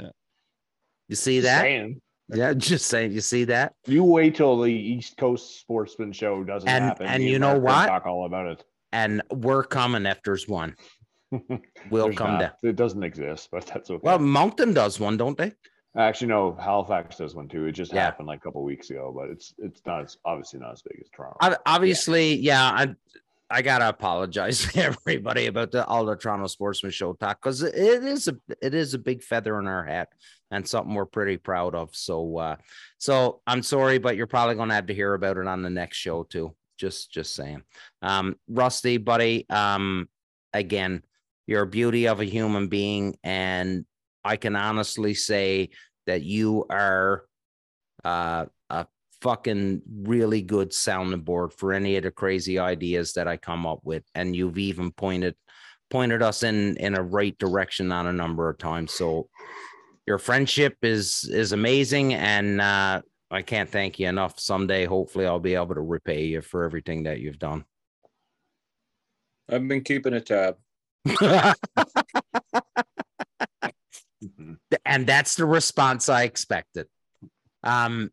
[1.11, 1.61] you see that?
[1.63, 2.01] Saying.
[2.33, 3.13] Yeah, just saying.
[3.13, 3.75] You see that?
[3.87, 7.07] You wait till the East Coast Sportsman Show doesn't And- happen.
[7.07, 7.87] and me you know what?
[7.87, 8.65] Talk all about it.
[8.93, 10.77] And we're coming if there's one.
[11.91, 12.41] We'll There's come not.
[12.41, 12.51] down.
[12.63, 14.01] It doesn't exist, but that's okay.
[14.03, 15.53] Well, Moncton does one, don't they?
[15.97, 16.57] Actually, no.
[16.61, 17.67] Halifax does one too.
[17.67, 18.03] It just Yeah.
[18.05, 20.03] happened like a couple weeks ago, but it's it's not.
[20.03, 21.37] It's obviously not as big as Toronto.
[21.43, 22.63] Ob- Obviously, yeah.
[22.65, 22.95] I
[23.51, 27.75] I gotta apologize to everybody about the all the Toronto Sportsman Show talk because it
[27.75, 30.09] is a it is a big feather in our hat
[30.51, 31.95] and something we're pretty proud of.
[31.95, 32.57] So uh
[32.99, 35.97] so I'm sorry, but you're probably gonna have to hear about it on the next
[35.97, 36.55] show too.
[36.79, 37.63] Just just saying.
[38.03, 40.09] Um Rusty, buddy, um
[40.53, 41.03] again,
[41.47, 43.85] you're a beauty of a human being, and
[44.25, 45.71] I can honestly say
[46.07, 47.25] that you are
[48.05, 48.87] uh a
[49.21, 53.81] fucking really good sounding board for any of the crazy ideas that I come up
[53.85, 54.03] with.
[54.15, 55.35] And you've even pointed
[55.91, 58.93] pointed us in in a right direction on a number of times.
[58.93, 59.29] So
[60.07, 63.03] your friendship is is amazing and uh
[63.33, 64.41] I can't thank you enough.
[64.41, 67.65] Someday, hopefully, I'll be able to repay you for everything that you've done.
[69.49, 70.57] I've been keeping a tab.
[74.85, 76.89] and that's the response I expected.
[77.63, 78.11] Um,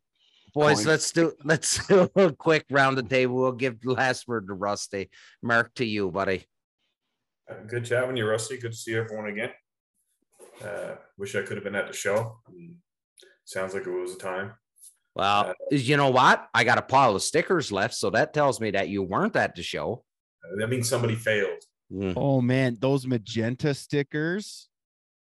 [0.58, 0.88] boys, Coin.
[0.88, 3.36] let's do let's do a quick round the table.
[3.36, 5.10] We'll give the last word to Rusty.
[5.42, 6.46] Mark to you, buddy.
[7.50, 8.58] Uh, Good chat with you, Rusty.
[8.58, 9.52] Good to see everyone again.
[10.64, 12.40] Uh, wish I could have been at the show.
[12.52, 12.76] Mm,
[13.46, 14.54] Sounds like it was a time.
[15.16, 16.48] Well, you know what?
[16.54, 19.56] I got a pile of stickers left, so that tells me that you weren't at
[19.56, 20.04] the show.
[20.44, 21.64] Uh, that means somebody failed.
[21.92, 22.14] Mm.
[22.18, 24.68] Oh man, those magenta stickers,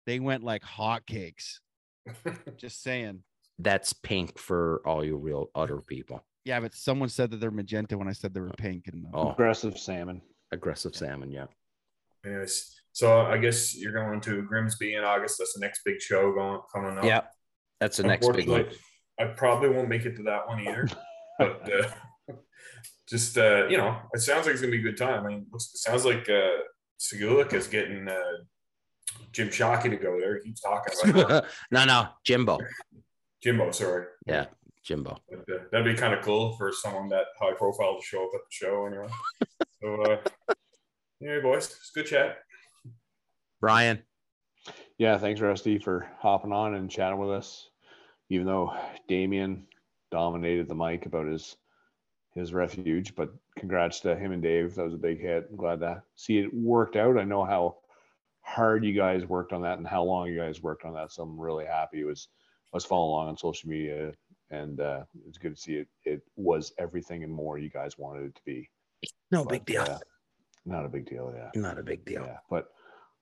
[0.06, 1.60] they went like hotcakes.
[2.58, 3.24] Just saying.
[3.60, 6.24] That's pink for all you real other people.
[6.46, 8.88] Yeah, but someone said that they're magenta when I said they were pink.
[8.88, 10.22] And uh, Oh, Aggressive salmon.
[10.52, 11.46] aggressive salmon, yeah.
[12.26, 15.38] Anyways, so I guess you're going to Grimsby in August.
[15.38, 17.04] That's the next big show going coming up.
[17.04, 17.22] Yeah,
[17.80, 18.68] that's the next big one.
[19.20, 20.88] I probably won't make it to that one either.
[21.38, 21.70] but
[22.30, 22.34] uh,
[23.08, 25.26] just uh, you know, it sounds like it's gonna be a good time.
[25.26, 26.58] I mean, looks, it sounds like uh,
[27.00, 28.20] Segulik is getting uh,
[29.32, 30.38] Jim Shockey to go there.
[30.38, 31.50] He keeps talking about it.
[31.72, 32.58] no, no, Jimbo,
[33.42, 33.72] Jimbo.
[33.72, 34.46] Sorry, Yeah,
[34.84, 35.18] Jimbo.
[35.30, 38.32] but, uh, that'd be kind of cool for someone that high profile to show up
[38.34, 39.08] at the show anyway.
[39.82, 40.54] so, uh,
[41.22, 42.40] anyway, boys, it's good chat.
[43.62, 44.02] Brian,
[44.98, 47.70] Yeah, thanks, Rusty, for hopping on and chatting with us.
[48.30, 48.74] Even though
[49.08, 49.66] Damien
[50.12, 51.56] dominated the mic about his
[52.36, 54.76] his refuge, but congrats to him and Dave.
[54.76, 55.48] That was a big hit.
[55.50, 57.18] I'm glad to see it worked out.
[57.18, 57.78] I know how
[58.42, 61.12] hard you guys worked on that and how long you guys worked on that.
[61.12, 62.02] So I'm really happy.
[62.02, 62.28] It was
[62.72, 64.14] I was following along on social media
[64.52, 65.88] and uh, it's good to see it.
[66.06, 68.70] It was everything and more you guys wanted it to be.
[69.32, 69.82] no But, big deal.
[69.84, 70.00] uh,
[70.66, 71.50] not a big deal, yeah.
[71.60, 72.24] Not a big deal.
[72.26, 72.70] Yeah, but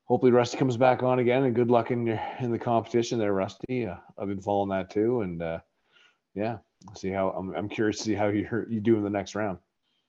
[0.06, 3.34] hopefully Rusty comes back on again, and good luck in your in the competition there,
[3.34, 3.86] Rusty.
[3.86, 5.60] Uh, I've been following that too, and uh,
[6.34, 6.58] yeah,
[6.96, 7.54] see how I'm.
[7.56, 9.60] I'm curious to see how you you do in the next round.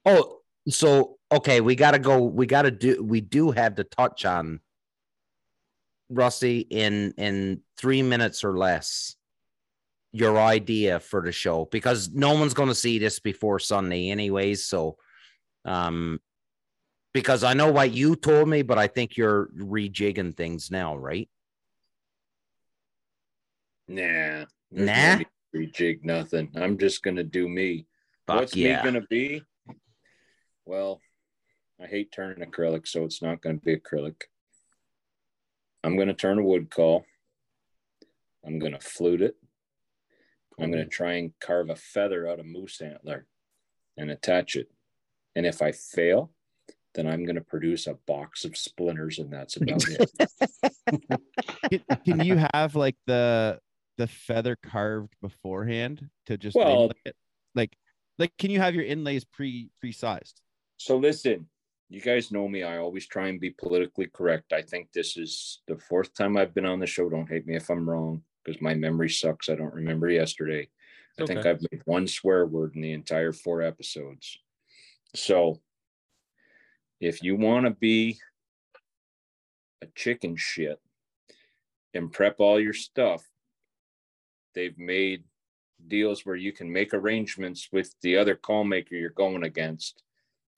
[0.04, 2.22] Oh, so okay, we gotta go.
[2.24, 3.02] We gotta do.
[3.04, 4.60] We do have to touch on
[6.08, 9.14] Rusty in in three minutes or less.
[10.12, 14.64] Your idea for the show because no one's going to see this before Sunday, anyways.
[14.64, 14.96] So,
[15.64, 16.18] um,
[17.12, 21.28] because I know what you told me, but I think you're rejigging things now, right?
[23.88, 24.44] Nah.
[24.70, 25.18] Nah?
[25.54, 26.50] Rejig nothing.
[26.54, 27.86] I'm just gonna do me.
[28.26, 28.78] Fuck What's yeah.
[28.78, 29.42] me gonna be?
[30.66, 31.00] Well,
[31.82, 34.22] I hate turning acrylic, so it's not gonna be acrylic.
[35.82, 37.06] I'm gonna turn a wood call.
[38.44, 39.36] I'm gonna flute it.
[40.60, 43.26] I'm gonna try and carve a feather out of moose antler
[43.96, 44.68] and attach it.
[45.36, 46.32] And if I fail,
[46.94, 51.10] then I'm gonna produce a box of splinters, and that's about it.
[51.70, 53.60] can, can you have like the
[53.98, 57.14] the feather carved beforehand to just Well- it?
[57.54, 57.76] like
[58.18, 60.40] like can you have your inlays pre pre sized?
[60.76, 61.48] So listen,
[61.88, 62.62] you guys know me.
[62.62, 64.52] I always try and be politically correct.
[64.52, 67.08] I think this is the fourth time I've been on the show.
[67.08, 69.50] Don't hate me if I'm wrong, because my memory sucks.
[69.50, 70.68] I don't remember yesterday.
[71.20, 74.38] I think I've made one swear word in the entire four episodes.
[75.14, 75.60] So
[76.98, 78.18] if you want to be
[79.82, 80.80] a chicken shit
[81.92, 83.22] and prep all your stuff,
[84.54, 85.24] they've made
[85.86, 90.02] deals where you can make arrangements with the other call maker you're going against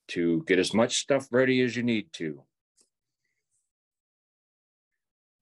[0.08, 2.40] to get as much stuff ready as you need to.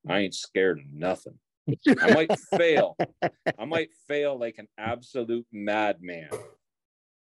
[0.09, 1.39] I ain't scared of nothing.
[2.01, 2.97] I might fail.
[3.59, 6.31] I might fail like an absolute madman.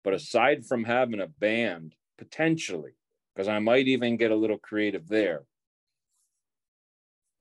[0.05, 2.93] But aside from having a band potentially,
[3.35, 5.43] because I might even get a little creative there.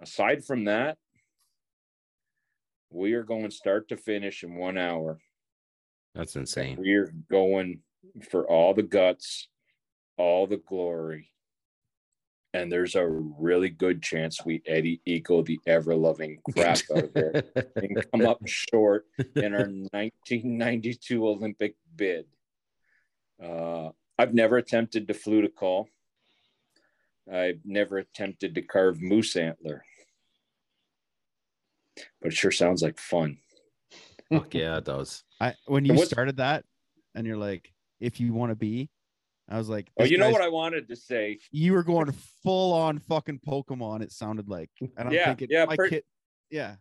[0.02, 0.98] Aside from that,
[2.90, 5.20] we are going start to finish in one hour.
[6.16, 6.78] That's insane.
[6.80, 7.82] We are going
[8.30, 9.50] for all the guts,
[10.18, 11.32] all the glory.
[12.58, 17.16] And there's a really good chance we Eddie Eagle the ever loving crap out of
[17.16, 19.06] it and come up short
[19.36, 22.26] in our 1992 Olympic bid.
[23.42, 25.88] Uh, I've never attempted to flute a call.
[27.32, 29.84] I've never attempted to carve moose antler,
[32.20, 33.38] but it sure sounds like fun.
[34.32, 35.24] Fuck yeah, it does.
[35.40, 36.66] I when you started that,
[37.14, 38.90] and you're like, if you want to be,
[39.50, 41.40] I was like, Oh, you know what I wanted to say?
[41.52, 42.12] you were going
[42.44, 44.02] full on fucking Pokemon.
[44.02, 46.04] It sounded like, and I'm Yeah, thinking, yeah, my per- kid,
[46.50, 46.76] yeah.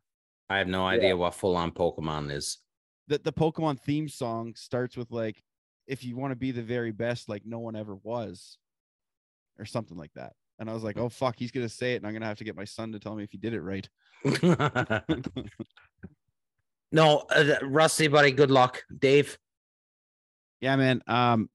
[0.49, 2.59] I have no idea what full on Pokemon is.
[3.09, 5.41] The the Pokemon theme song starts with like,
[5.87, 8.59] if you want to be the very best, like no one ever was,
[9.59, 10.33] or something like that.
[10.59, 12.45] And I was like, oh fuck, he's gonna say it, and I'm gonna have to
[12.45, 13.89] get my son to tell me if he did it right.
[16.93, 18.85] no, uh, Rusty, buddy, good luck.
[18.97, 19.39] Dave.
[20.61, 21.03] Yeah, man.
[21.07, 21.49] Um,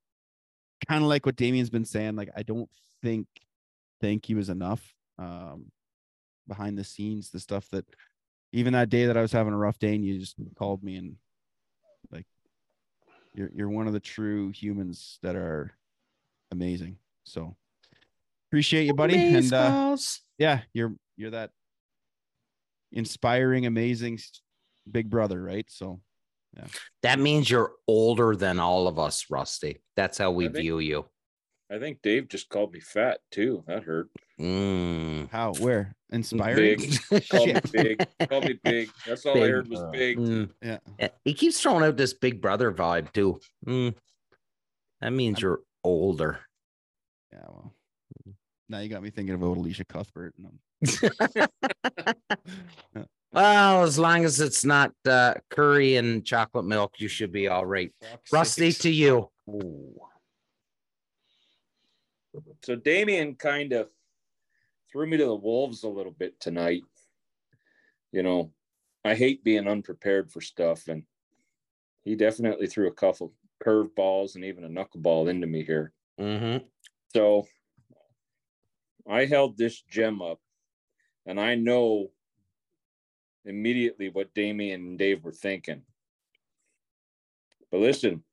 [0.88, 2.16] kind of like what Damien's been saying.
[2.16, 2.70] Like, I don't
[3.02, 3.28] think
[4.00, 4.94] thank you is enough.
[5.18, 5.72] Um,
[6.48, 7.86] behind the scenes, the stuff that
[8.52, 10.96] even that day that I was having a rough day, and you just called me
[10.98, 11.16] and
[12.12, 12.26] like,
[13.34, 15.72] you're you're one of the true humans that are
[16.52, 16.98] amazing.
[17.24, 17.56] So
[18.50, 19.36] appreciate you, buddy.
[19.36, 19.96] And uh,
[20.38, 21.52] yeah, you're you're that
[22.92, 24.20] inspiring, amazing
[24.90, 25.66] big brother, right?
[25.70, 26.02] So
[27.04, 29.82] That means you're older than all of us, Rusty.
[29.96, 31.06] That's how we think- view you.
[31.72, 33.64] I think Dave just called me fat too.
[33.66, 34.10] That hurt.
[34.38, 35.30] Mm.
[35.32, 36.80] how where inspiring?
[36.80, 37.00] Big.
[37.30, 38.06] Called me big.
[38.28, 38.90] Called me big.
[39.08, 40.18] That's all I heard was big.
[40.18, 40.50] Mm.
[40.62, 40.80] Yeah.
[41.00, 43.40] Yeah, He keeps throwing out this big brother vibe too.
[43.66, 43.96] Mm.
[45.00, 46.40] That means I'm- you're older.
[47.32, 47.74] Yeah, well,
[48.68, 50.34] now you got me thinking about Elisha Cuthbert.
[50.38, 51.48] And I'm,
[53.34, 57.66] Well, as long as it's not uh, curry and chocolate milk, you should be all
[57.66, 57.94] right.
[58.32, 59.30] Rusty, to you.
[62.64, 63.90] So Damien kind of
[64.92, 66.84] threw me to the wolves a little bit tonight.
[68.12, 68.52] You know,
[69.06, 71.04] I hate being unprepared for stuff, and
[72.04, 75.94] he definitely threw a couple curve balls and even a knuckleball into me here.
[76.20, 76.66] Mm-hmm.
[77.14, 77.48] So
[79.10, 80.40] I held this gem up,
[81.26, 82.12] and I know
[83.46, 85.82] immediately what Damien and Dave were thinking.
[87.72, 88.24] But listen,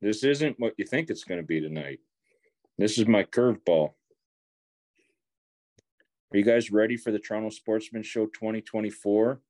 [0.00, 2.00] this isn't what you think it's going to be tonight.
[2.76, 3.92] This is my curveball.
[6.32, 9.40] Are you guys ready for the Toronto Sportsman Show 2024?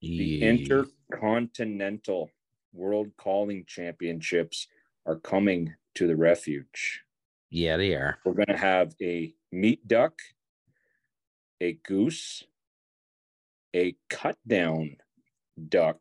[0.00, 2.30] The Intercontinental
[2.72, 4.66] World Calling Championships
[5.04, 7.02] are coming to the refuge.
[7.50, 8.18] Yeah, they are.
[8.24, 10.14] We're going to have a meat duck,
[11.60, 12.44] a goose,
[13.74, 14.96] a cut down
[15.68, 15.98] duck.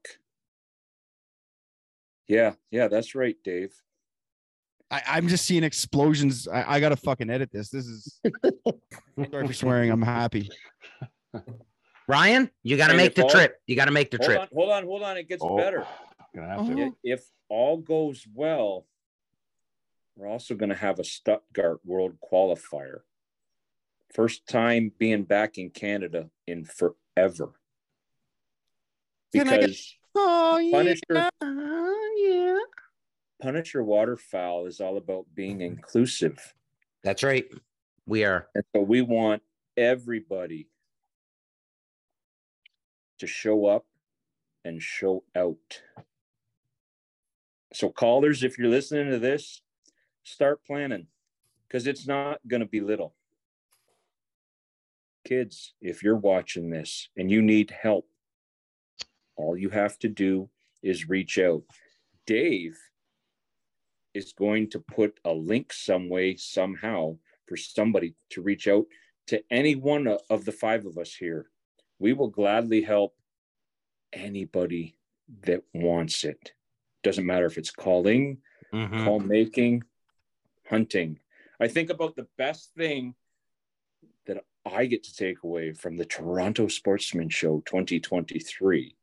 [2.27, 3.73] Yeah, yeah, that's right, Dave.
[4.91, 6.47] I, I'm just seeing explosions.
[6.47, 7.69] I, I gotta fucking edit this.
[7.69, 8.19] This is
[9.31, 9.91] sorry for swearing.
[9.91, 10.49] I'm happy.
[12.07, 13.55] Ryan, you got to And make the all- trip.
[13.67, 14.41] You got to make the Hold trip.
[14.41, 15.17] on, hold on, hold on.
[15.17, 15.85] It gets Oh, better.
[16.35, 16.59] Gonna have.
[16.61, 16.85] Uh-huh.
[16.85, 18.87] I- If all goes well,
[20.15, 23.01] we're also going to have a Stuttgart World Qualifier.
[24.13, 27.53] First time being back in Canada in forever.
[29.33, 31.29] Can I get- Because Oh Punisher,
[32.17, 32.57] yeah.
[33.41, 36.53] Punisher Waterfowl is all about being inclusive.
[37.03, 37.45] That's right.
[38.05, 38.49] We are.
[38.55, 39.43] And so we want
[39.77, 40.67] everybody
[43.19, 43.85] to show up
[44.65, 45.81] and show out.
[47.71, 49.61] So, callers, if you're listening to this,
[50.23, 51.07] start planning
[51.67, 53.13] because it's not going to be little.
[55.23, 58.07] Kids, if you're watching this and you need help,
[59.39, 60.49] all you have to do
[60.83, 61.63] is reach out.
[62.25, 62.77] Dave
[64.13, 67.17] is going to put a link some way, somehow,
[67.47, 68.85] for somebody to reach out
[69.27, 71.49] to any one of the five of us here.
[71.99, 73.15] We will gladly help
[74.11, 74.97] anybody
[75.43, 76.53] that wants it.
[77.03, 78.41] Doesn't matter if it's calling,
[78.73, 79.05] Mhm.
[79.05, 79.83] call making,
[80.65, 81.19] hunting.
[81.59, 83.15] I think about the best thing
[84.25, 88.95] that I get to take away from the Toronto Sportsman Show 2023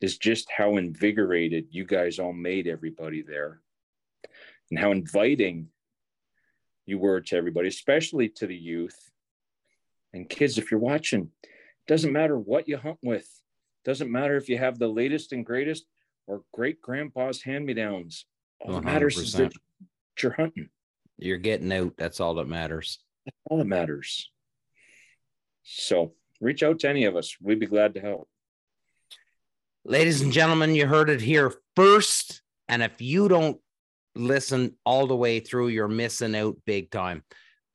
[0.00, 3.60] is just how invigorated you guys all made everybody there
[4.70, 5.68] and how inviting
[6.86, 8.98] you were to everybody, especially to the youth
[10.12, 10.58] and kids.
[10.58, 11.30] If you're watching,
[11.86, 13.28] doesn't matter what you hunt with,
[13.84, 15.84] doesn't matter if you have the latest and greatest
[16.26, 18.24] or great grandpa's hand me downs.
[18.60, 19.52] All that matters is that
[20.22, 20.68] you're hunting.
[21.18, 21.94] You're getting out.
[21.96, 22.98] That's all that matters.
[23.26, 24.30] That's All that matters.
[25.62, 27.36] So reach out to any of us.
[27.40, 28.29] We'd be glad to help.
[29.86, 32.42] Ladies and gentlemen, you heard it here first.
[32.68, 33.58] And if you don't
[34.14, 37.24] listen all the way through, you're missing out big time.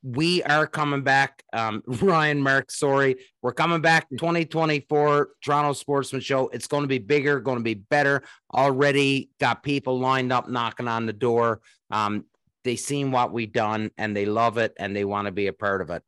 [0.03, 1.41] We are coming back.
[1.52, 3.15] Um, Ryan, Mark, sorry.
[3.41, 6.49] We're coming back 2024 Toronto Sportsman Show.
[6.49, 8.22] It's going to be bigger, going to be better.
[8.53, 11.61] Already got people lined up knocking on the door.
[11.90, 12.26] Um,
[12.64, 15.53] they seen what we done and they love it and they want to be a
[15.53, 16.03] part of it.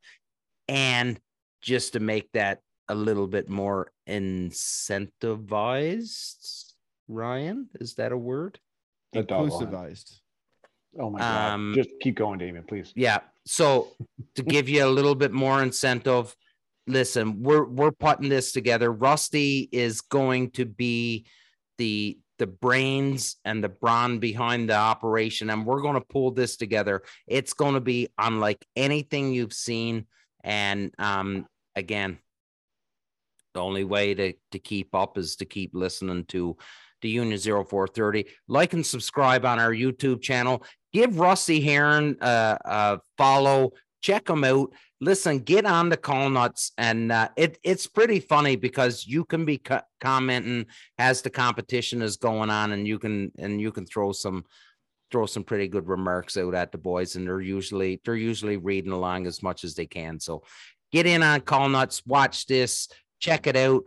[0.67, 1.19] And
[1.59, 2.59] just to make that
[2.89, 6.73] a little bit more incentivized,
[7.07, 8.59] Ryan, is that a word?
[9.13, 9.67] The dog line.
[9.67, 10.19] Inclusivized.
[10.99, 11.53] Oh my god!
[11.53, 12.91] Um, Just keep going, Damon, please.
[12.95, 13.19] Yeah.
[13.45, 13.89] So
[14.35, 16.35] to give you a little bit more incentive,
[16.87, 18.91] listen, we're we're putting this together.
[18.91, 21.25] Rusty is going to be
[21.77, 26.57] the the brains and the brawn behind the operation, and we're going to pull this
[26.57, 27.03] together.
[27.27, 30.07] It's going to be unlike anything you've seen.
[30.43, 32.19] And um, again,
[33.57, 36.55] the only way to to keep up is to keep listening to
[37.01, 38.25] the Union 0430.
[38.47, 40.63] Like and subscribe on our YouTube channel.
[40.93, 43.71] Give Rusty Heron a, a follow.
[44.01, 44.71] Check him out.
[45.01, 49.43] Listen, get on the call nuts, and uh, it it's pretty funny because you can
[49.43, 50.65] be co- commenting
[50.97, 54.45] as the competition is going on, and you can and you can throw some
[55.11, 58.91] throw some pretty good remarks out at the boys, and they're usually they're usually reading
[58.91, 60.19] along as much as they can.
[60.19, 60.43] So
[60.91, 62.87] get in on call nuts, watch this,
[63.19, 63.83] check it out.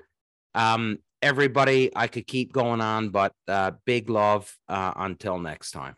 [0.55, 5.97] Um, everybody, I could keep going on, but uh, big love uh, until next time.